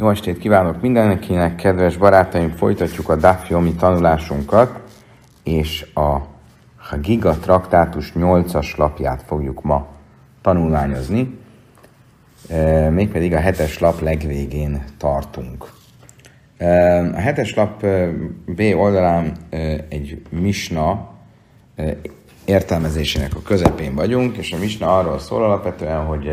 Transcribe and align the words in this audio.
Jó 0.00 0.10
estét 0.10 0.38
kívánok 0.38 0.80
mindenkinek, 0.80 1.54
kedves 1.54 1.96
barátaim! 1.96 2.50
Folytatjuk 2.50 3.08
a 3.08 3.16
Dafjomi 3.16 3.74
tanulásunkat, 3.74 4.80
és 5.42 5.86
a 5.94 6.16
Giga 7.00 7.38
traktátus 7.38 8.12
8-as 8.14 8.76
lapját 8.76 9.22
fogjuk 9.26 9.62
ma 9.62 9.86
tanulmányozni, 10.42 11.38
e, 12.48 12.90
mégpedig 12.90 13.32
a 13.32 13.38
hetes 13.38 13.78
lap 13.78 14.00
legvégén 14.00 14.84
tartunk. 14.98 15.72
E, 16.56 16.98
a 16.98 17.18
hetes 17.18 17.54
lap 17.54 17.82
e, 17.82 18.08
B 18.46 18.60
oldalán 18.76 19.32
egy 19.88 20.22
misna 20.30 21.08
értelmezésének 22.44 23.34
a 23.34 23.42
közepén 23.42 23.94
vagyunk, 23.94 24.36
és 24.36 24.52
a 24.52 24.58
misna 24.58 24.98
arról 24.98 25.18
szól 25.18 25.44
alapvetően, 25.44 26.04
hogy 26.04 26.32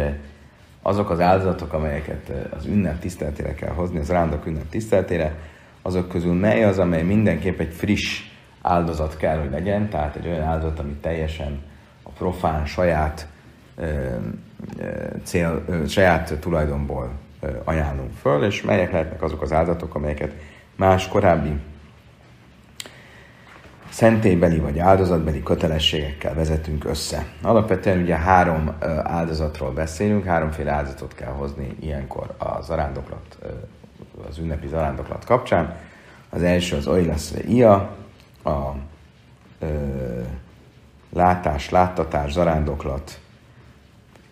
azok 0.88 1.10
az 1.10 1.20
áldozatok, 1.20 1.74
amelyeket 1.74 2.32
az 2.58 2.66
ünnep 2.66 3.00
tiszteletére 3.00 3.54
kell 3.54 3.74
hozni, 3.74 4.00
az 4.00 4.10
rándok 4.10 4.46
ünnep 4.46 4.70
tiszteletére, 4.70 5.36
azok 5.82 6.08
közül 6.08 6.34
mely 6.34 6.64
az, 6.64 6.80
amely 6.80 7.04
mindenképp 7.04 7.60
egy 7.60 7.74
friss 7.74 8.22
áldozat 8.62 9.18
kell, 9.18 9.40
hogy 9.40 9.52
legyen, 9.52 9.90
tehát 9.90 10.16
egy 10.16 10.28
olyan 10.28 10.42
áldozat, 10.42 10.80
ami 10.80 10.92
teljesen 10.92 11.62
a 12.04 12.10
profán 12.10 12.66
saját 12.66 13.28
ö, 13.76 13.86
ö, 14.80 14.92
cél, 15.24 15.64
ö, 15.68 15.88
saját 15.88 16.34
tulajdonból 16.40 17.12
ajánlunk 17.64 18.12
föl, 18.14 18.44
és 18.44 18.62
melyek 18.62 18.92
lehetnek 18.92 19.22
azok 19.22 19.42
az 19.42 19.54
áldozatok, 19.54 19.96
amelyeket 19.96 20.34
más 20.76 21.08
korábbi 21.08 21.60
szentélybeli 23.98 24.60
vagy 24.60 24.80
áldozatbeli 24.80 25.44
kötelességekkel 25.44 26.34
vezetünk 26.34 26.86
össze. 26.86 27.26
Alapvetően 27.42 28.02
ugye 28.02 28.16
három 28.16 28.76
áldozatról 29.04 29.72
beszélünk, 29.72 30.26
háromféle 30.26 30.72
áldozatot 30.72 31.16
kell 31.16 31.32
hozni 31.32 31.76
ilyenkor 31.80 32.34
a 32.38 32.62
zarándoklat, 32.62 33.38
az 34.30 34.38
ünnepi 34.38 34.68
zarándoklat 34.68 35.26
kapcsán. 35.26 35.76
Az 36.30 36.44
első 36.44 36.76
az 36.76 36.88
Oilaszve 36.88 37.40
Ia, 37.48 37.96
a 38.44 38.72
ö, 39.60 39.68
látás, 41.14 41.70
láttatás, 41.70 42.32
zarándoklat 42.32 43.20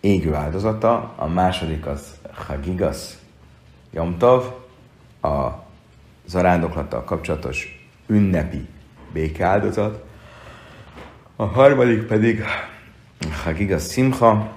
égő 0.00 0.34
áldozata, 0.34 1.12
a 1.16 1.26
második 1.26 1.86
az 1.86 2.14
Hagigas 2.32 3.18
Jomtov, 3.92 4.44
a 5.22 5.48
zarándoklattal 6.26 7.04
kapcsolatos 7.04 7.88
ünnepi 8.06 8.68
békeáldozat. 9.12 10.04
A 11.36 11.44
harmadik 11.44 12.02
pedig 12.02 12.42
a 13.46 13.50
Giga 13.52 13.78
Simcha, 13.78 14.52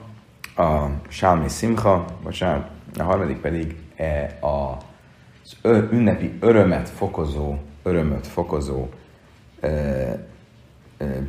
a 0.55 0.85
Sámi 1.07 1.49
Simcha, 1.49 2.05
bocsánat, 2.23 2.69
a 2.97 3.03
harmadik 3.03 3.37
pedig 3.37 3.75
e 3.95 4.37
a 4.41 4.77
az 5.43 5.71
ünnepi 5.91 6.33
örömet 6.39 6.89
fokozó, 6.89 7.55
örömöt 7.83 8.27
fokozó 8.27 8.87
e, 9.59 9.67
e, 9.67 10.17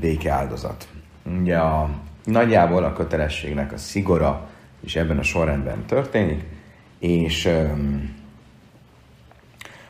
békeáldozat. 0.01 0.89
Ugye 1.41 1.57
a, 1.57 1.91
nagyjából 2.25 2.85
a 2.85 2.93
kötelességnek 2.93 3.73
a 3.73 3.77
szigora 3.77 4.49
is 4.81 4.97
ebben 4.97 5.19
a 5.19 5.23
sorrendben 5.23 5.85
történik, 5.87 6.45
és 6.99 7.47
e, 7.47 7.75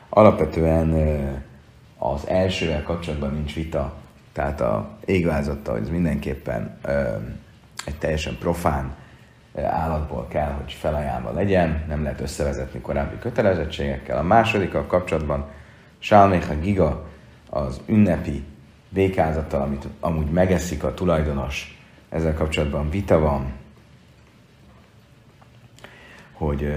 alapvetően 0.09 0.93
e, 0.93 1.41
az 2.03 2.27
elsővel 2.27 2.83
kapcsolatban 2.83 3.33
nincs 3.33 3.53
vita, 3.53 3.93
tehát 4.33 4.61
a 4.61 4.89
égvázattal, 5.05 5.77
ez 5.77 5.89
mindenképpen 5.89 6.77
ö, 6.81 7.15
egy 7.85 7.95
teljesen 7.95 8.37
profán 8.39 8.95
állatból 9.55 10.27
kell, 10.27 10.51
hogy 10.51 10.71
felajánlva 10.71 11.31
legyen, 11.31 11.83
nem 11.87 12.03
lehet 12.03 12.21
összevezetni 12.21 12.81
korábbi 12.81 13.19
kötelezettségekkel. 13.19 14.17
A 14.17 14.23
második 14.23 14.73
a 14.73 14.85
kapcsolatban 14.85 15.49
Sálméha 15.99 16.59
Giga 16.59 17.07
az 17.49 17.81
ünnepi 17.85 18.43
békázattal, 18.89 19.61
amit 19.61 19.87
amúgy 19.99 20.31
megeszik 20.31 20.83
a 20.83 20.93
tulajdonos, 20.93 21.81
ezzel 22.09 22.33
kapcsolatban 22.33 22.89
vita 22.89 23.19
van, 23.19 23.53
hogy 26.31 26.73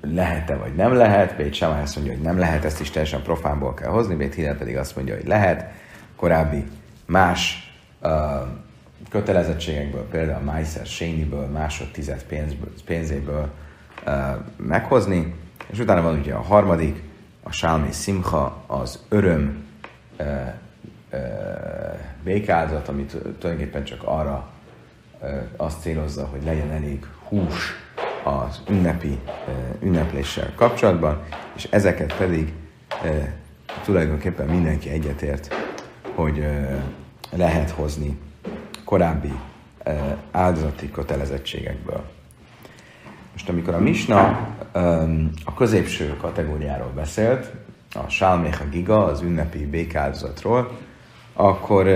lehet-e 0.00 0.56
vagy 0.56 0.74
nem 0.74 0.94
lehet. 0.94 1.36
Bét 1.36 1.54
Sámály 1.54 1.82
azt 1.82 1.96
mondja, 1.96 2.14
hogy 2.14 2.22
nem 2.22 2.38
lehet, 2.38 2.64
ezt 2.64 2.80
is 2.80 2.90
teljesen 2.90 3.22
profánból 3.22 3.74
kell 3.74 3.90
hozni, 3.90 4.14
Bét 4.14 4.34
Hillel 4.34 4.56
pedig 4.56 4.76
azt 4.76 4.96
mondja, 4.96 5.14
hogy 5.14 5.26
lehet. 5.26 5.72
Korábbi 6.16 6.64
más 7.06 7.72
uh, 8.02 8.10
kötelezettségekből, 9.10 10.06
például 10.08 10.38
a 10.40 10.52
Meiser 10.52 10.86
Sényiből, 10.86 11.46
másodtized 11.46 12.22
pénzből, 12.22 12.72
pénzéből 12.84 13.48
uh, 14.06 14.14
meghozni. 14.56 15.34
És 15.66 15.78
utána 15.78 16.02
van 16.02 16.18
ugye 16.18 16.34
a 16.34 16.42
harmadik, 16.42 17.02
a 17.42 17.52
Sálmi 17.52 17.92
Simcha, 17.92 18.64
az 18.66 19.04
öröm 19.08 19.64
uh, 20.18 20.26
uh, 21.12 21.20
békázat, 22.24 22.88
amit 22.88 23.16
tulajdonképpen 23.38 23.84
csak 23.84 24.02
arra 24.04 24.48
uh, 25.20 25.30
azt 25.56 25.80
célozza, 25.80 26.26
hogy 26.26 26.44
legyen 26.44 26.70
elég 26.70 27.06
hús 27.28 27.72
az 28.22 28.60
ünnepi 28.68 29.18
ünnepléssel 29.82 30.52
kapcsolatban, 30.54 31.22
és 31.56 31.68
ezeket 31.70 32.16
pedig 32.16 32.52
tulajdonképpen 33.84 34.46
mindenki 34.46 34.90
egyetért, 34.90 35.54
hogy 36.14 36.46
lehet 37.30 37.70
hozni 37.70 38.18
korábbi 38.84 39.32
áldozati 40.30 40.90
kötelezettségekből. 40.90 42.04
Most 43.32 43.48
amikor 43.48 43.74
a 43.74 43.80
Misna 43.80 44.48
a 45.44 45.54
középső 45.56 46.16
kategóriáról 46.16 46.90
beszélt, 46.94 47.52
a 47.94 48.08
Sálméha 48.08 48.64
Giga, 48.70 49.04
az 49.04 49.22
ünnepi 49.22 49.66
békáldozatról, 49.66 50.78
akkor 51.32 51.86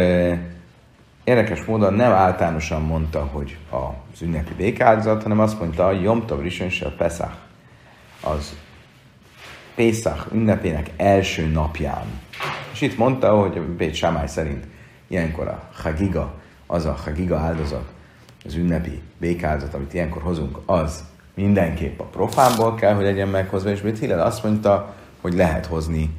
érdekes 1.25 1.65
módon 1.65 1.95
nem 1.95 2.13
általánosan 2.13 2.83
mondta, 2.83 3.25
hogy 3.25 3.57
az 3.71 4.23
ünnepi 4.23 4.55
békáldozat, 4.55 5.23
hanem 5.23 5.41
azt 5.41 5.61
mondta, 5.61 5.87
hogy 5.87 6.03
Jomtov 6.03 6.41
Rishon 6.41 6.97
Pesach, 6.97 7.35
az 8.21 8.57
Pészach 9.75 10.27
ünnepének 10.33 10.91
első 10.97 11.47
napján. 11.47 12.21
És 12.73 12.81
itt 12.81 12.97
mondta, 12.97 13.37
hogy 13.39 13.61
Bét 13.61 13.95
Sámály 13.95 14.27
szerint 14.27 14.67
ilyenkor 15.09 15.49
a 15.49 15.71
Hagiga, 15.83 16.35
az 16.67 16.85
a 16.85 16.99
Hagiga 17.05 17.39
áldozat, 17.39 17.93
az 18.45 18.55
ünnepi 18.55 19.03
békáldozat, 19.19 19.75
amit 19.75 19.95
ilyenkor 19.95 20.23
hozunk, 20.23 20.59
az 20.67 21.05
mindenképp 21.35 22.01
a 22.01 22.05
profánból 22.05 22.75
kell, 22.75 22.95
hogy 22.95 23.05
legyen 23.05 23.29
meghozva, 23.29 23.71
és 23.71 23.81
Bét 23.81 23.99
Hillel 23.99 24.21
azt 24.27 24.43
mondta, 24.43 24.95
hogy 25.21 25.35
lehet 25.35 25.67
hozni 25.67 26.11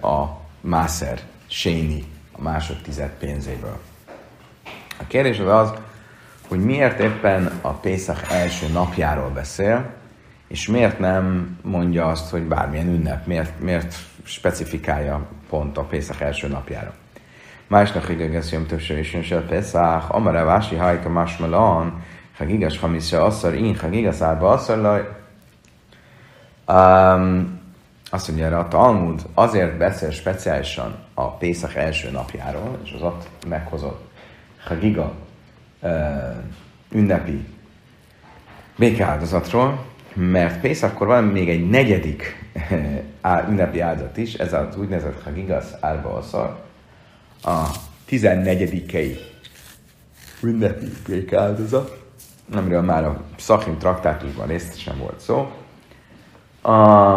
a 0.00 0.24
Máser 0.60 1.20
Séni 1.46 2.04
a 2.32 2.42
másodtized 2.42 3.10
pénzéből. 3.18 3.78
A 5.00 5.06
kérdés 5.06 5.38
az 5.38 5.72
hogy 6.50 6.64
miért 6.64 7.00
éppen 7.00 7.50
a 7.60 7.72
Pészak 7.72 8.26
első 8.30 8.66
napjáról 8.72 9.28
beszél, 9.28 9.90
és 10.48 10.68
miért 10.68 10.98
nem 10.98 11.56
mondja 11.62 12.06
azt, 12.06 12.30
hogy 12.30 12.42
bármilyen 12.42 12.86
ünnep, 12.86 13.26
miért, 13.26 13.60
miért 13.60 13.94
specifikálja 14.22 15.26
pont 15.48 15.78
a 15.78 15.82
Pészak 15.82 16.20
első 16.20 16.48
napjára. 16.48 16.94
Másnak 17.66 18.08
igaz, 18.08 18.52
jön 18.52 18.66
többször 18.66 18.98
is 18.98 19.12
jön 19.12 19.22
se 19.22 19.40
Pészak, 19.40 20.10
amara 20.10 20.44
vási 20.44 20.76
hajka 20.76 21.08
másmelan, 21.08 22.02
ha 22.36 22.44
gigas 22.44 22.78
hamisza 22.78 23.24
asszar, 23.24 23.54
én 23.54 23.78
ha 23.78 23.88
gigas 23.88 24.20
árba 24.20 24.50
asszar 24.50 24.78
laj. 24.78 25.08
Um, 26.68 27.60
azt 28.10 28.28
mondja 28.28 28.46
erre 28.46 28.58
a 28.58 28.68
Talmud, 28.68 29.22
azért 29.34 29.76
beszél 29.76 30.10
speciálisan 30.10 30.94
a 31.14 31.30
Pészak 31.30 31.74
első 31.74 32.10
napjáról, 32.10 32.78
és 32.84 32.92
az 32.92 33.02
ott 33.02 33.28
meghozott 33.48 34.09
Hagiga 34.64 35.14
ünnepi 36.92 37.44
békeáldozatról, 38.78 39.84
mert 40.14 40.60
Pészakkor 40.60 41.06
van 41.06 41.24
még 41.24 41.48
egy 41.48 41.68
negyedik 41.68 42.48
ünnepi 43.48 43.80
áldozat 43.80 44.16
is, 44.16 44.34
ez 44.34 44.52
az 44.52 44.76
úgynevezett 44.76 45.22
Hagigas 45.22 45.64
Árba 45.80 46.14
Aszar, 46.14 46.62
a 47.42 47.66
tizennegyedikei 48.04 49.18
ünnepi 50.42 50.86
békeáldozat, 51.06 52.04
amiről 52.52 52.82
már 52.82 53.04
a 53.04 53.22
Szachim 53.38 53.78
traktátusban 53.78 54.58
sem 54.76 54.98
volt 54.98 55.20
szó, 55.20 55.50
a, 56.62 57.16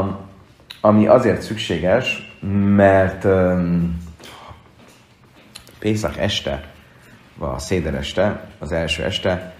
ami 0.81 1.07
azért 1.07 1.41
szükséges, 1.41 2.37
mert 2.75 3.23
um, 3.23 4.01
Pészak 5.79 6.17
este 6.17 6.72
a 7.37 7.59
széder 7.59 7.95
este, 7.95 8.47
az 8.59 8.71
első 8.71 9.03
este, 9.03 9.53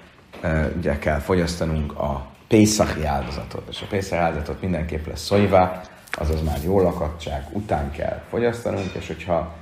ugye 0.78 0.98
kell 1.00 1.20
fogyasztanunk 1.20 2.00
a 2.00 2.26
Pészachi 2.48 3.06
áldozatot. 3.06 3.68
És 3.70 3.82
a 3.82 3.86
Pészachi 3.90 4.22
áldozatot 4.22 4.62
mindenképp 4.62 5.08
lesz 5.08 5.24
szojvá, 5.24 5.82
azaz 6.12 6.44
már 6.44 6.58
jó 6.64 6.82
lakadság 6.82 7.46
után 7.52 7.92
kell 7.92 8.22
fogyasztanunk, 8.30 8.94
és 8.94 9.08
hogyha 9.08 9.54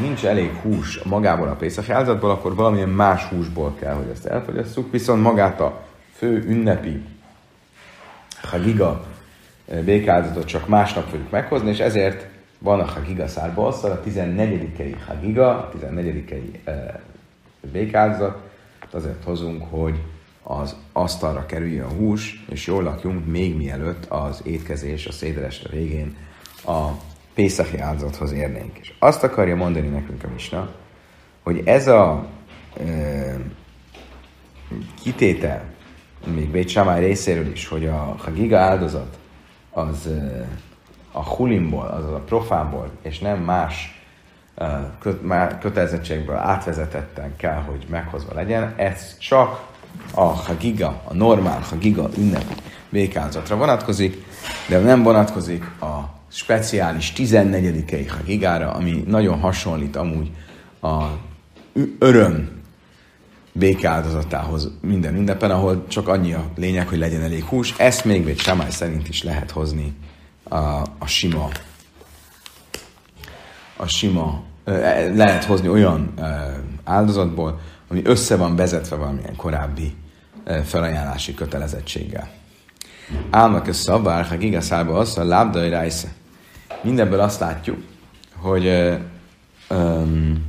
nincs 0.00 0.24
elég 0.24 0.54
hús 0.62 1.02
magából 1.02 1.48
a 1.48 1.54
Pészachi 1.54 1.92
áldozatból, 1.92 2.30
akkor 2.30 2.54
valamilyen 2.54 2.88
más 2.88 3.24
húsból 3.24 3.74
kell, 3.80 3.94
hogy 3.94 4.08
ezt 4.12 4.26
elfogyasszuk, 4.26 4.90
viszont 4.92 5.22
magát 5.22 5.60
a 5.60 5.80
fő 6.16 6.44
ünnepi 6.48 7.02
Hagiga 8.42 9.04
békáldozatot 9.84 10.44
csak 10.44 10.68
másnap 10.68 11.08
fogjuk 11.08 11.30
meghozni, 11.30 11.70
és 11.70 11.78
ezért 11.78 12.26
van 12.62 12.80
a 12.80 12.84
Hagiga 12.84 13.28
szárba 13.28 13.66
a 13.66 14.00
14. 14.00 14.96
Hagiga, 15.06 15.48
a 15.48 15.68
14. 15.68 16.60
békáldozat, 17.72 18.38
azért 18.90 19.24
hozunk, 19.24 19.64
hogy 19.70 20.00
az 20.42 20.76
asztalra 20.92 21.46
kerüljön 21.46 21.84
a 21.84 21.88
hús, 21.88 22.44
és 22.48 22.66
jól 22.66 22.82
lakjunk 22.82 23.26
még 23.26 23.56
mielőtt 23.56 24.04
az 24.08 24.40
étkezés 24.44 25.06
a 25.06 25.12
szédeleste 25.12 25.68
végén 25.68 26.16
a 26.64 26.88
Pészachi 27.34 27.78
áldozathoz 27.78 28.32
érnénk. 28.32 28.78
És 28.78 28.92
azt 28.98 29.22
akarja 29.22 29.56
mondani 29.56 29.88
nekünk 29.88 30.24
a 30.24 30.28
Misna, 30.32 30.74
hogy 31.42 31.62
ez 31.64 31.86
a 31.86 32.26
e, 32.80 33.36
kitétel, 35.02 35.64
még 36.34 36.50
Bét 36.50 36.80
részéről 36.96 37.50
is, 37.50 37.66
hogy 37.66 37.86
a 37.86 38.16
Hagiga 38.18 38.58
áldozat 38.58 39.18
az 39.70 40.06
e, 40.06 40.48
a 41.12 41.24
hulimból, 41.24 41.86
azaz 41.86 42.12
a 42.12 42.22
profából, 42.26 42.90
és 43.02 43.18
nem 43.18 43.38
más 43.38 44.02
e, 44.56 44.90
kötelezettségből 45.60 46.36
átvezetetten 46.36 47.36
kell, 47.36 47.62
hogy 47.62 47.86
meghozva 47.88 48.34
legyen, 48.34 48.74
ez 48.76 49.18
csak 49.18 49.68
a 50.14 50.22
Hagiga, 50.22 51.02
a 51.04 51.14
normál 51.14 51.60
Hagiga 51.70 52.08
ünnepi 52.18 52.54
békázatra 52.88 53.56
vonatkozik, 53.56 54.24
de 54.68 54.78
nem 54.78 55.02
vonatkozik 55.02 55.64
a 55.80 56.18
speciális 56.28 57.12
14. 57.12 58.06
Hagigára, 58.08 58.72
ami 58.72 59.04
nagyon 59.06 59.40
hasonlít 59.40 59.96
amúgy 59.96 60.30
a 60.80 61.04
öröm 61.98 62.60
békáldozatához 63.52 64.70
minden 64.80 65.14
ünnepen, 65.16 65.50
ahol 65.50 65.86
csak 65.88 66.08
annyi 66.08 66.32
a 66.32 66.44
lényeg, 66.56 66.88
hogy 66.88 66.98
legyen 66.98 67.22
elég 67.22 67.44
hús. 67.44 67.74
Ezt 67.76 68.04
még 68.04 68.28
egy 68.28 68.38
Samály 68.38 68.70
szerint 68.70 69.08
is 69.08 69.22
lehet 69.22 69.50
hozni 69.50 69.94
a, 70.50 70.82
a 70.98 71.06
sima 71.06 71.48
a 73.80 73.86
sima, 73.86 74.42
lehet 75.14 75.44
hozni 75.44 75.68
olyan 75.68 76.14
áldozatból, 76.84 77.60
ami 77.88 78.00
össze 78.04 78.36
van 78.36 78.56
vezetve 78.56 78.96
valamilyen 78.96 79.36
korábbi 79.36 79.94
felajánlási 80.64 81.34
kötelezettséggel. 81.34 82.30
Álmak 83.30 83.66
a 83.66 83.72
szabár, 83.72 84.24
ha 84.24 84.36
gigaszába 84.36 84.98
az, 84.98 85.18
a 85.18 85.24
lábdai 85.24 85.68
rájsze. 85.68 86.08
Mindenből 86.82 87.20
azt 87.20 87.40
látjuk, 87.40 87.78
hogy 88.36 88.98
um, 89.70 90.46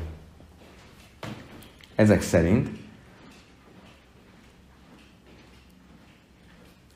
ezek 1.95 2.21
szerint 2.21 2.69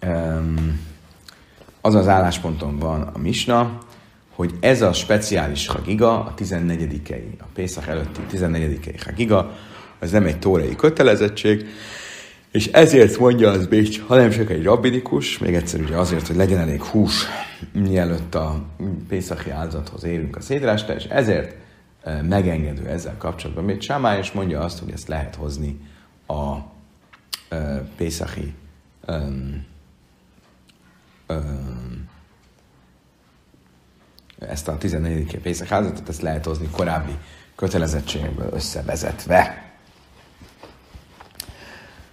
um, 0.03 0.79
az 1.85 1.95
az 1.95 2.07
állásponton 2.07 2.79
van 2.79 3.01
a 3.01 3.17
Misna, 3.17 3.77
hogy 4.35 4.53
ez 4.59 4.81
a 4.81 4.93
speciális 4.93 5.67
hagiga, 5.67 6.23
a 6.23 6.33
14 6.33 7.01
a 7.39 7.45
Pészak 7.53 7.87
előtti 7.87 8.21
14 8.29 9.01
hagiga, 9.05 9.51
ez 9.99 10.11
nem 10.11 10.25
egy 10.25 10.39
tórai 10.39 10.75
kötelezettség, 10.75 11.65
és 12.51 12.67
ezért 12.67 13.17
mondja 13.19 13.49
az 13.49 13.67
Bécs, 13.67 14.01
hanem 14.01 14.29
csak 14.29 14.49
egy 14.49 14.63
rabbinikus, 14.63 15.37
még 15.37 15.55
egyszer 15.55 15.81
ugye 15.81 15.97
azért, 15.97 16.27
hogy 16.27 16.35
legyen 16.35 16.59
elég 16.59 16.81
hús, 16.81 17.25
mielőtt 17.73 18.35
a 18.35 18.63
Pészaki 19.07 19.49
áldozathoz 19.49 20.03
érünk 20.03 20.35
a 20.35 20.41
szédrásta, 20.41 20.95
és 20.95 21.03
ezért 21.03 21.55
e, 22.03 22.21
megengedő 22.21 22.87
ezzel 22.87 23.15
kapcsolatban. 23.17 23.63
Még 23.63 23.81
Sámály 23.81 24.19
is 24.19 24.31
mondja 24.31 24.61
azt, 24.61 24.79
hogy 24.79 24.91
ezt 24.91 25.07
lehet 25.07 25.35
hozni 25.35 25.79
a 26.27 26.55
e, 27.49 27.87
Pészaki 27.97 28.53
um, 29.07 29.65
um, 31.27 31.74
ezt 34.49 34.67
a 34.67 34.77
14. 34.77 35.39
Pészak 35.41 35.71
áldozatot, 35.71 36.09
ezt 36.09 36.21
lehet 36.21 36.45
hozni 36.45 36.69
korábbi 36.71 37.11
kötelezettségből 37.55 38.49
összevezetve. 38.53 39.63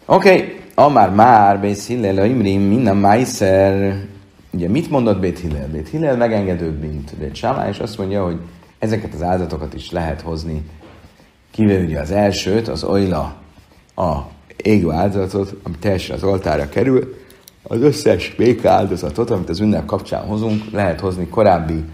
Oké, 0.06 0.30
okay. 0.30 0.60
Amár 0.74 1.10
már 1.10 1.60
Bét 1.60 1.82
Hillel, 1.82 2.26
Imrim, 2.26 2.60
minden 2.60 2.96
Májszer. 2.96 3.96
Ugye 4.50 4.68
mit 4.68 4.90
mondott 4.90 5.20
Bét 5.20 5.38
Hillel? 5.38 5.68
Bét 5.68 5.88
Hillel 5.88 6.16
megengedőbb, 6.16 6.80
mint 6.80 7.16
Bét 7.16 7.34
Sámá, 7.34 7.68
és 7.68 7.78
azt 7.78 7.98
mondja, 7.98 8.24
hogy 8.24 8.40
ezeket 8.78 9.14
az 9.14 9.22
áldatokat 9.22 9.74
is 9.74 9.90
lehet 9.90 10.20
hozni. 10.20 10.62
Kivéve 11.50 11.84
ugye 11.84 12.00
az 12.00 12.10
elsőt, 12.10 12.68
az 12.68 12.84
Oila, 12.84 13.34
a 13.96 14.18
égő 14.56 14.90
áldozatot, 14.90 15.54
ami 15.62 15.76
teljesen 15.78 16.16
az 16.16 16.24
oltára 16.24 16.68
kerül, 16.68 17.14
az 17.62 17.80
összes 17.80 18.34
béka 18.36 18.70
áldozatot, 18.70 19.30
amit 19.30 19.48
az 19.48 19.60
ünnep 19.60 19.84
kapcsán 19.84 20.26
hozunk, 20.26 20.70
lehet 20.70 21.00
hozni 21.00 21.28
korábbi 21.28 21.84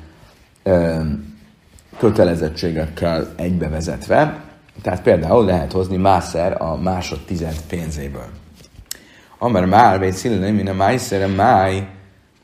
kötelezettségekkel 1.98 3.28
egybevezetve, 3.36 4.40
tehát 4.82 5.02
például 5.02 5.44
lehet 5.44 5.72
hozni 5.72 5.96
mászer 5.96 6.62
a 6.62 6.76
másodtized 6.76 7.60
pénzéből. 7.68 8.26
Amár 9.38 9.64
már, 9.64 9.98
vagy 9.98 10.12
szillen, 10.12 10.54
mint 10.54 10.68
a 10.68 10.74
májszer, 10.74 11.22
a 11.22 11.34
máj, 11.34 11.86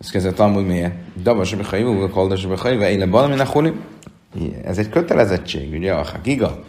ez 0.01 0.11
kezdett 0.11 0.39
amúgy 0.39 0.67
miért? 0.67 0.95
Dabas 1.23 1.53
a 1.53 1.57
behajvú, 1.57 1.99
vagy 1.99 2.11
koldas 2.11 2.45
a 2.45 2.49
behajvú, 2.49 2.83
éle 2.83 3.07
valami 3.07 3.41
a. 3.41 3.73
Ez 4.65 4.79
egy 4.79 4.89
kötelezettség, 4.89 5.73
ugye, 5.73 5.93
a 5.93 6.07
giga, 6.23 6.65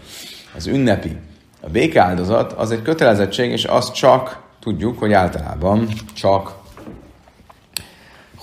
az 0.55 0.67
ünnepi, 0.67 1.17
a 1.61 1.69
békáldozat, 1.69 2.51
az 2.51 2.71
egy 2.71 2.81
kötelezettség, 2.81 3.51
és 3.51 3.63
azt 3.63 3.93
csak 3.93 4.43
tudjuk, 4.59 4.99
hogy 4.99 5.13
általában 5.13 5.87
csak 6.13 6.63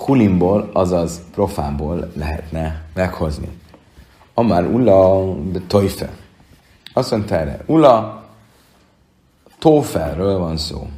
hulimból, 0.03 0.71
azaz 0.73 1.21
profánból 1.33 2.13
lehetne 2.17 2.83
meghozni. 2.95 3.49
Amár 4.35 4.65
ulla 4.65 5.33
de 5.35 5.61
tojfe. 5.67 6.11
Azt 6.93 7.11
mondta 7.11 7.35
erre, 7.35 7.63
Ula, 7.67 8.25
TOEFL-ről 9.59 10.39
van 10.39 10.57
szó. 10.57 10.89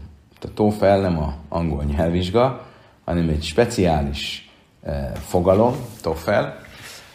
A 0.40 0.52
TOEFL 0.54 0.84
nem 0.84 1.18
a 1.18 1.34
angol 1.48 1.84
nyelvvizsga, 1.84 2.66
hanem 3.04 3.28
egy 3.28 3.42
speciális 3.42 4.50
eh, 4.82 5.12
fogalom, 5.14 5.74
TOEFL, 6.00 6.44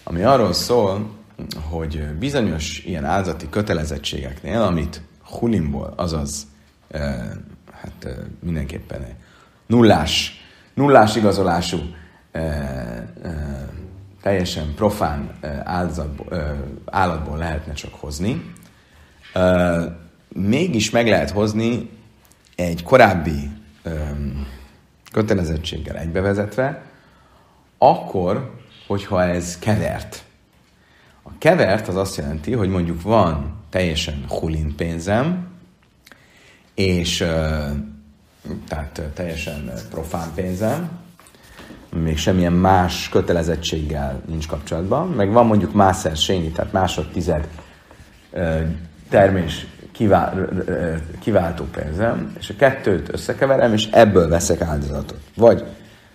ami 0.04 0.24
arról 0.24 0.54
szól, 0.54 1.10
hogy 1.70 2.04
bizonyos 2.20 2.84
ilyen 2.86 3.06
áldozati 3.06 3.50
kötelezettségeknél, 3.50 4.62
amit 4.62 5.02
hulimból, 5.24 5.94
azaz 5.96 6.48
eh, 6.88 7.02
hát 7.72 8.06
eh, 8.06 8.14
mindenképpen 8.40 9.06
nullás, 9.66 10.40
nullás 10.80 11.16
igazolású 11.16 11.80
eh, 12.31 12.98
eh, 12.98 13.04
teljesen 14.21 14.74
profán 14.76 15.30
áldozatból, 15.64 16.38
eh, 16.38 16.57
állatból 16.86 17.38
lehetne 17.38 17.74
csak 17.74 17.94
hozni, 17.94 18.54
mégis 20.28 20.90
meg 20.90 21.07
lehet 21.07 21.30
hozni 21.30 21.90
egy 22.56 22.83
korábbi 22.83 23.50
um, 23.86 24.48
kötelezettséggel 25.12 25.95
egybevezetve, 25.95 26.81
akkor, 27.78 28.54
hogyha 28.88 29.24
ez 29.24 29.59
kevert. 29.59 30.24
A 31.24 31.30
kevert 31.38 31.88
az 31.88 31.95
azt 31.95 32.18
jelenti, 32.18 32.54
hogy 32.54 32.69
mondjuk 32.69 33.02
van 33.02 33.54
teljesen 33.69 34.26
hulin 34.28 34.76
pénzem, 34.76 35.48
és 36.74 37.26
tehát 38.68 39.02
teljesen 39.14 39.72
profán 39.90 40.31
pénzem, 40.36 40.90
még 41.96 42.18
semmilyen 42.18 42.54
más 42.54 43.10
kötelezettséggel 43.10 44.22
nincs 44.28 44.48
kapcsolatban, 44.48 45.08
meg 45.08 45.31
van 45.31 45.46
mondjuk 45.46 45.74
mászer 45.74 46.16
sényi, 46.16 46.50
tehát 46.50 46.72
másodtized 46.72 47.48
termés 49.10 49.68
kiváltó 51.19 51.64
pénzem, 51.64 52.36
és 52.40 52.50
a 52.50 52.54
kettőt 52.58 53.14
összekeverem, 53.14 53.74
és 53.74 53.88
ebből 53.92 54.30
veszek 54.30 54.62
áldozatot. 54.62 55.19
Vagy 55.36 55.64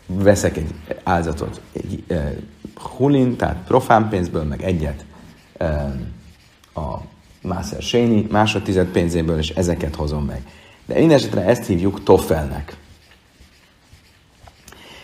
veszek 0.06 0.56
egy 0.56 0.74
áldozatot 1.02 1.60
egy 1.72 2.04
e, 2.08 2.32
hulin, 2.96 3.36
tehát 3.36 3.56
profán 3.66 4.08
pénzből, 4.08 4.44
meg 4.44 4.62
egyet 4.62 5.04
e, 5.56 5.66
a 6.74 7.00
Mászer 7.42 7.82
Séni 7.82 8.26
másodtized 8.30 8.86
pénzéből, 8.86 9.38
és 9.38 9.50
ezeket 9.50 9.94
hozom 9.94 10.24
meg. 10.24 10.42
De 10.86 10.98
én 10.98 11.10
esetre 11.10 11.44
ezt 11.44 11.66
hívjuk 11.66 12.02
Toffelnek. 12.02 12.76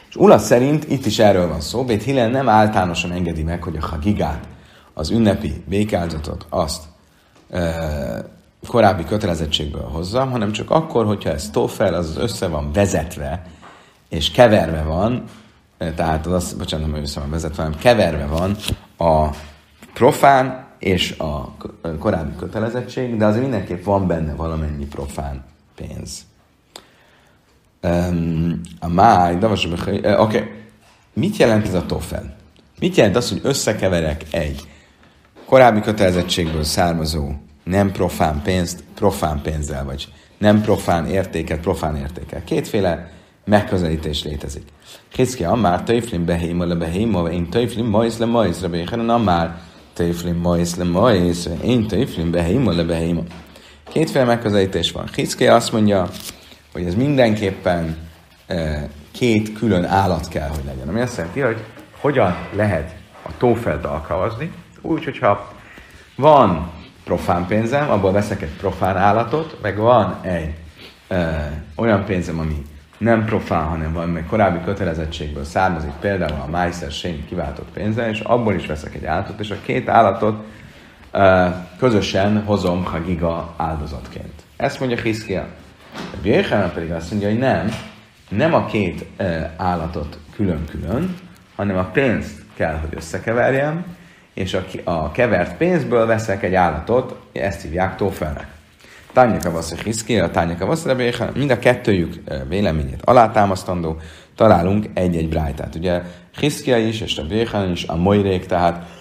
És 0.09 0.17
Ula 0.17 0.39
szerint 0.39 0.91
itt 0.91 1.07
is 1.07 1.19
erről 1.19 1.49
van 1.49 1.61
szó, 1.61 1.85
Bét 1.85 2.03
Hillel 2.03 2.31
nem 2.31 2.49
általánosan 2.49 3.13
engedi 3.13 3.43
meg, 3.43 3.63
hogy 3.63 3.77
a 3.77 3.87
Hagigát, 3.87 4.49
az 4.95 5.11
ünnepi 5.11 5.63
békáldozatot, 5.67 6.47
azt 6.49 6.83
korábbi 8.67 9.05
kötelezettségből 9.05 9.83
hozzam, 9.83 10.31
hanem 10.31 10.53
csak 10.53 10.71
akkor, 10.71 11.07
hogyha 11.07 11.31
ez 11.31 11.51
fel, 11.67 11.95
az 11.95 12.17
össze 12.17 12.47
van 12.47 12.73
vezetve, 12.73 13.47
és 14.09 14.31
keverve 14.31 14.83
van, 14.83 15.25
tehát 15.79 16.27
az 16.27 16.55
bocsánat, 16.55 16.91
nem 16.91 17.03
össze 17.03 17.21
van 17.21 17.31
vezetve, 17.31 17.63
hanem 17.63 17.79
keverve 17.79 18.27
van 18.27 18.57
a 18.97 19.29
profán 19.95 20.67
és 20.79 21.19
a 21.19 21.57
korábbi 21.99 22.37
kötelezettség, 22.37 23.17
de 23.17 23.25
azért 23.25 23.43
mindenképp 23.43 23.85
van 23.85 24.07
benne 24.07 24.35
valamennyi 24.35 24.87
profán 24.87 25.45
pénz. 25.81 26.27
Um, 27.83 28.61
a 28.81 28.89
máj, 28.89 29.37
de 29.37 29.47
most 29.47 29.67
oké. 29.67 30.13
Okay. 30.17 30.43
mit 31.13 31.37
jelent 31.37 31.67
ez 31.67 31.75
a 31.75 31.87
tofel? 31.87 32.37
Mit 32.79 32.97
jelent 32.97 33.17
az, 33.17 33.29
hogy 33.29 33.41
összekeverek 33.43 34.25
egy 34.31 34.69
korábbi 35.47 35.81
kötelezettségből 35.81 36.65
származó 36.65 37.33
nem 37.65 37.93
profán 37.93 38.43
pénzt 38.43 38.85
profán 38.95 39.41
pénzzel, 39.43 39.85
vagy 39.85 40.09
nem 40.39 40.63
profán 40.63 41.07
értéket 41.07 41.61
profán 41.61 41.97
értékel. 41.97 42.45
Kétféle 42.45 43.11
megközelítés 43.45 44.25
létezik. 44.25 44.63
Hiszki 45.15 45.45
amár 45.45 45.83
tőflim 45.83 46.25
behéma 46.25 46.65
le 46.65 46.75
behéma, 46.75 47.31
én 47.31 47.51
tőflim 47.51 47.87
majsz 47.87 48.19
le 48.19 48.27
majsz, 48.27 48.61
rebéhen 48.61 49.09
amár 49.09 49.61
tőflim 49.93 50.37
majsz 50.37 50.77
le 50.77 50.85
majsz, 50.85 51.49
én 51.65 51.87
tőflim 51.87 52.31
behéma 52.31 52.73
le 52.73 52.83
behéma. 52.83 53.23
Kétféle 53.93 54.25
megközelítés 54.25 54.93
van. 54.93 55.09
Hiszki 55.15 55.47
azt 55.47 55.73
mondja, 55.73 56.09
hogy 56.73 56.87
ez 56.87 56.95
mindenképpen 56.95 57.97
e, 58.47 58.89
két 59.11 59.53
külön 59.53 59.85
állat 59.85 60.29
kell, 60.29 60.49
hogy 60.49 60.65
legyen. 60.65 60.89
Ami 60.89 61.01
azt 61.01 61.17
jelenti, 61.17 61.41
hogy 61.41 61.65
hogyan 62.01 62.37
lehet 62.53 62.95
a 63.23 63.31
tófelt 63.39 63.85
alkalmazni, 63.85 64.53
úgy, 64.81 65.05
hogyha 65.05 65.53
van 66.17 66.71
profán 67.05 67.47
pénzem, 67.47 67.91
abból 67.91 68.13
veszek 68.13 68.43
egy 68.43 68.57
profán 68.57 68.97
állatot, 68.97 69.59
meg 69.63 69.77
van 69.77 70.19
egy 70.23 70.55
ö, 71.09 71.25
olyan 71.77 72.05
pénzem, 72.05 72.39
ami 72.39 72.63
nem 72.99 73.25
profán, 73.25 73.65
hanem 73.65 73.93
van 73.93 74.09
meg 74.09 74.27
korábbi 74.27 74.65
kötelezettségből 74.65 75.45
származik, 75.45 75.93
például 76.01 76.41
a 76.41 76.51
Májszer 76.51 76.91
Sén 76.91 77.27
kiváltott 77.29 77.69
pénze, 77.73 78.09
és 78.09 78.21
abból 78.21 78.55
is 78.55 78.67
veszek 78.67 78.95
egy 78.95 79.05
állatot, 79.05 79.41
és 79.41 79.51
a 79.51 79.61
két 79.63 79.89
állatot 79.89 80.45
közösen 81.79 82.43
hozom 82.45 82.85
ha 82.85 83.01
giga 83.01 83.55
áldozatként. 83.57 84.33
Ezt 84.57 84.81
mondja 84.81 85.01
Hiszkia. 85.01 85.47
A 85.95 86.17
pedig 86.75 86.93
azt 86.93 87.11
mondja, 87.11 87.29
hogy 87.29 87.39
nem, 87.39 87.71
nem 88.29 88.55
a 88.55 88.67
két 88.67 89.07
állatot 89.57 90.19
külön-külön, 90.35 91.17
hanem 91.57 91.77
a 91.77 91.85
pénzt 91.85 92.43
kell, 92.55 92.75
hogy 92.75 92.97
összekeverjem, 92.97 93.85
és 94.35 94.55
a, 94.55 94.65
a 94.85 95.11
kevert 95.11 95.57
pénzből 95.57 96.07
veszek 96.07 96.43
egy 96.43 96.55
állatot, 96.55 97.21
ezt 97.33 97.63
hívják 97.63 97.97
tófelnek. 97.97 98.47
Tányaka 99.13 99.51
vasz 99.51 99.75
Hiszki, 99.75 100.19
a 100.19 100.31
Tányaka 100.31 100.67
vasz 100.67 100.87
mind 101.35 101.51
a 101.51 101.59
kettőjük 101.59 102.15
véleményét 102.49 103.03
alátámasztandó, 103.05 104.01
találunk 104.35 104.87
egy-egy 104.95 105.29
brájtát. 105.29 105.75
Ugye 105.75 106.03
Hiszkia 106.39 106.79
is, 106.79 107.01
és 107.01 107.19
a 107.19 107.27
Béhan 107.27 107.71
is, 107.71 107.85
a 107.85 107.97
Moirék, 107.97 108.47
tehát 108.47 109.00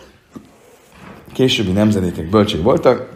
későbbi 1.34 1.72
nemzedékek 1.72 2.30
bölcség 2.30 2.62
voltak, 2.62 3.10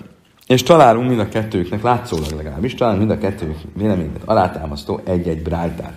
és 0.47 0.63
találunk 0.63 1.07
mind 1.07 1.19
a 1.19 1.29
kettőjüknek, 1.29 1.81
látszólag 1.81 2.31
legalábbis, 2.31 2.75
találunk 2.75 3.07
mind 3.07 3.19
a 3.19 3.27
kettőjük 3.27 3.57
véleményét 3.75 4.21
alátámasztó 4.25 5.01
egy-egy 5.05 5.41
brájtát. 5.41 5.93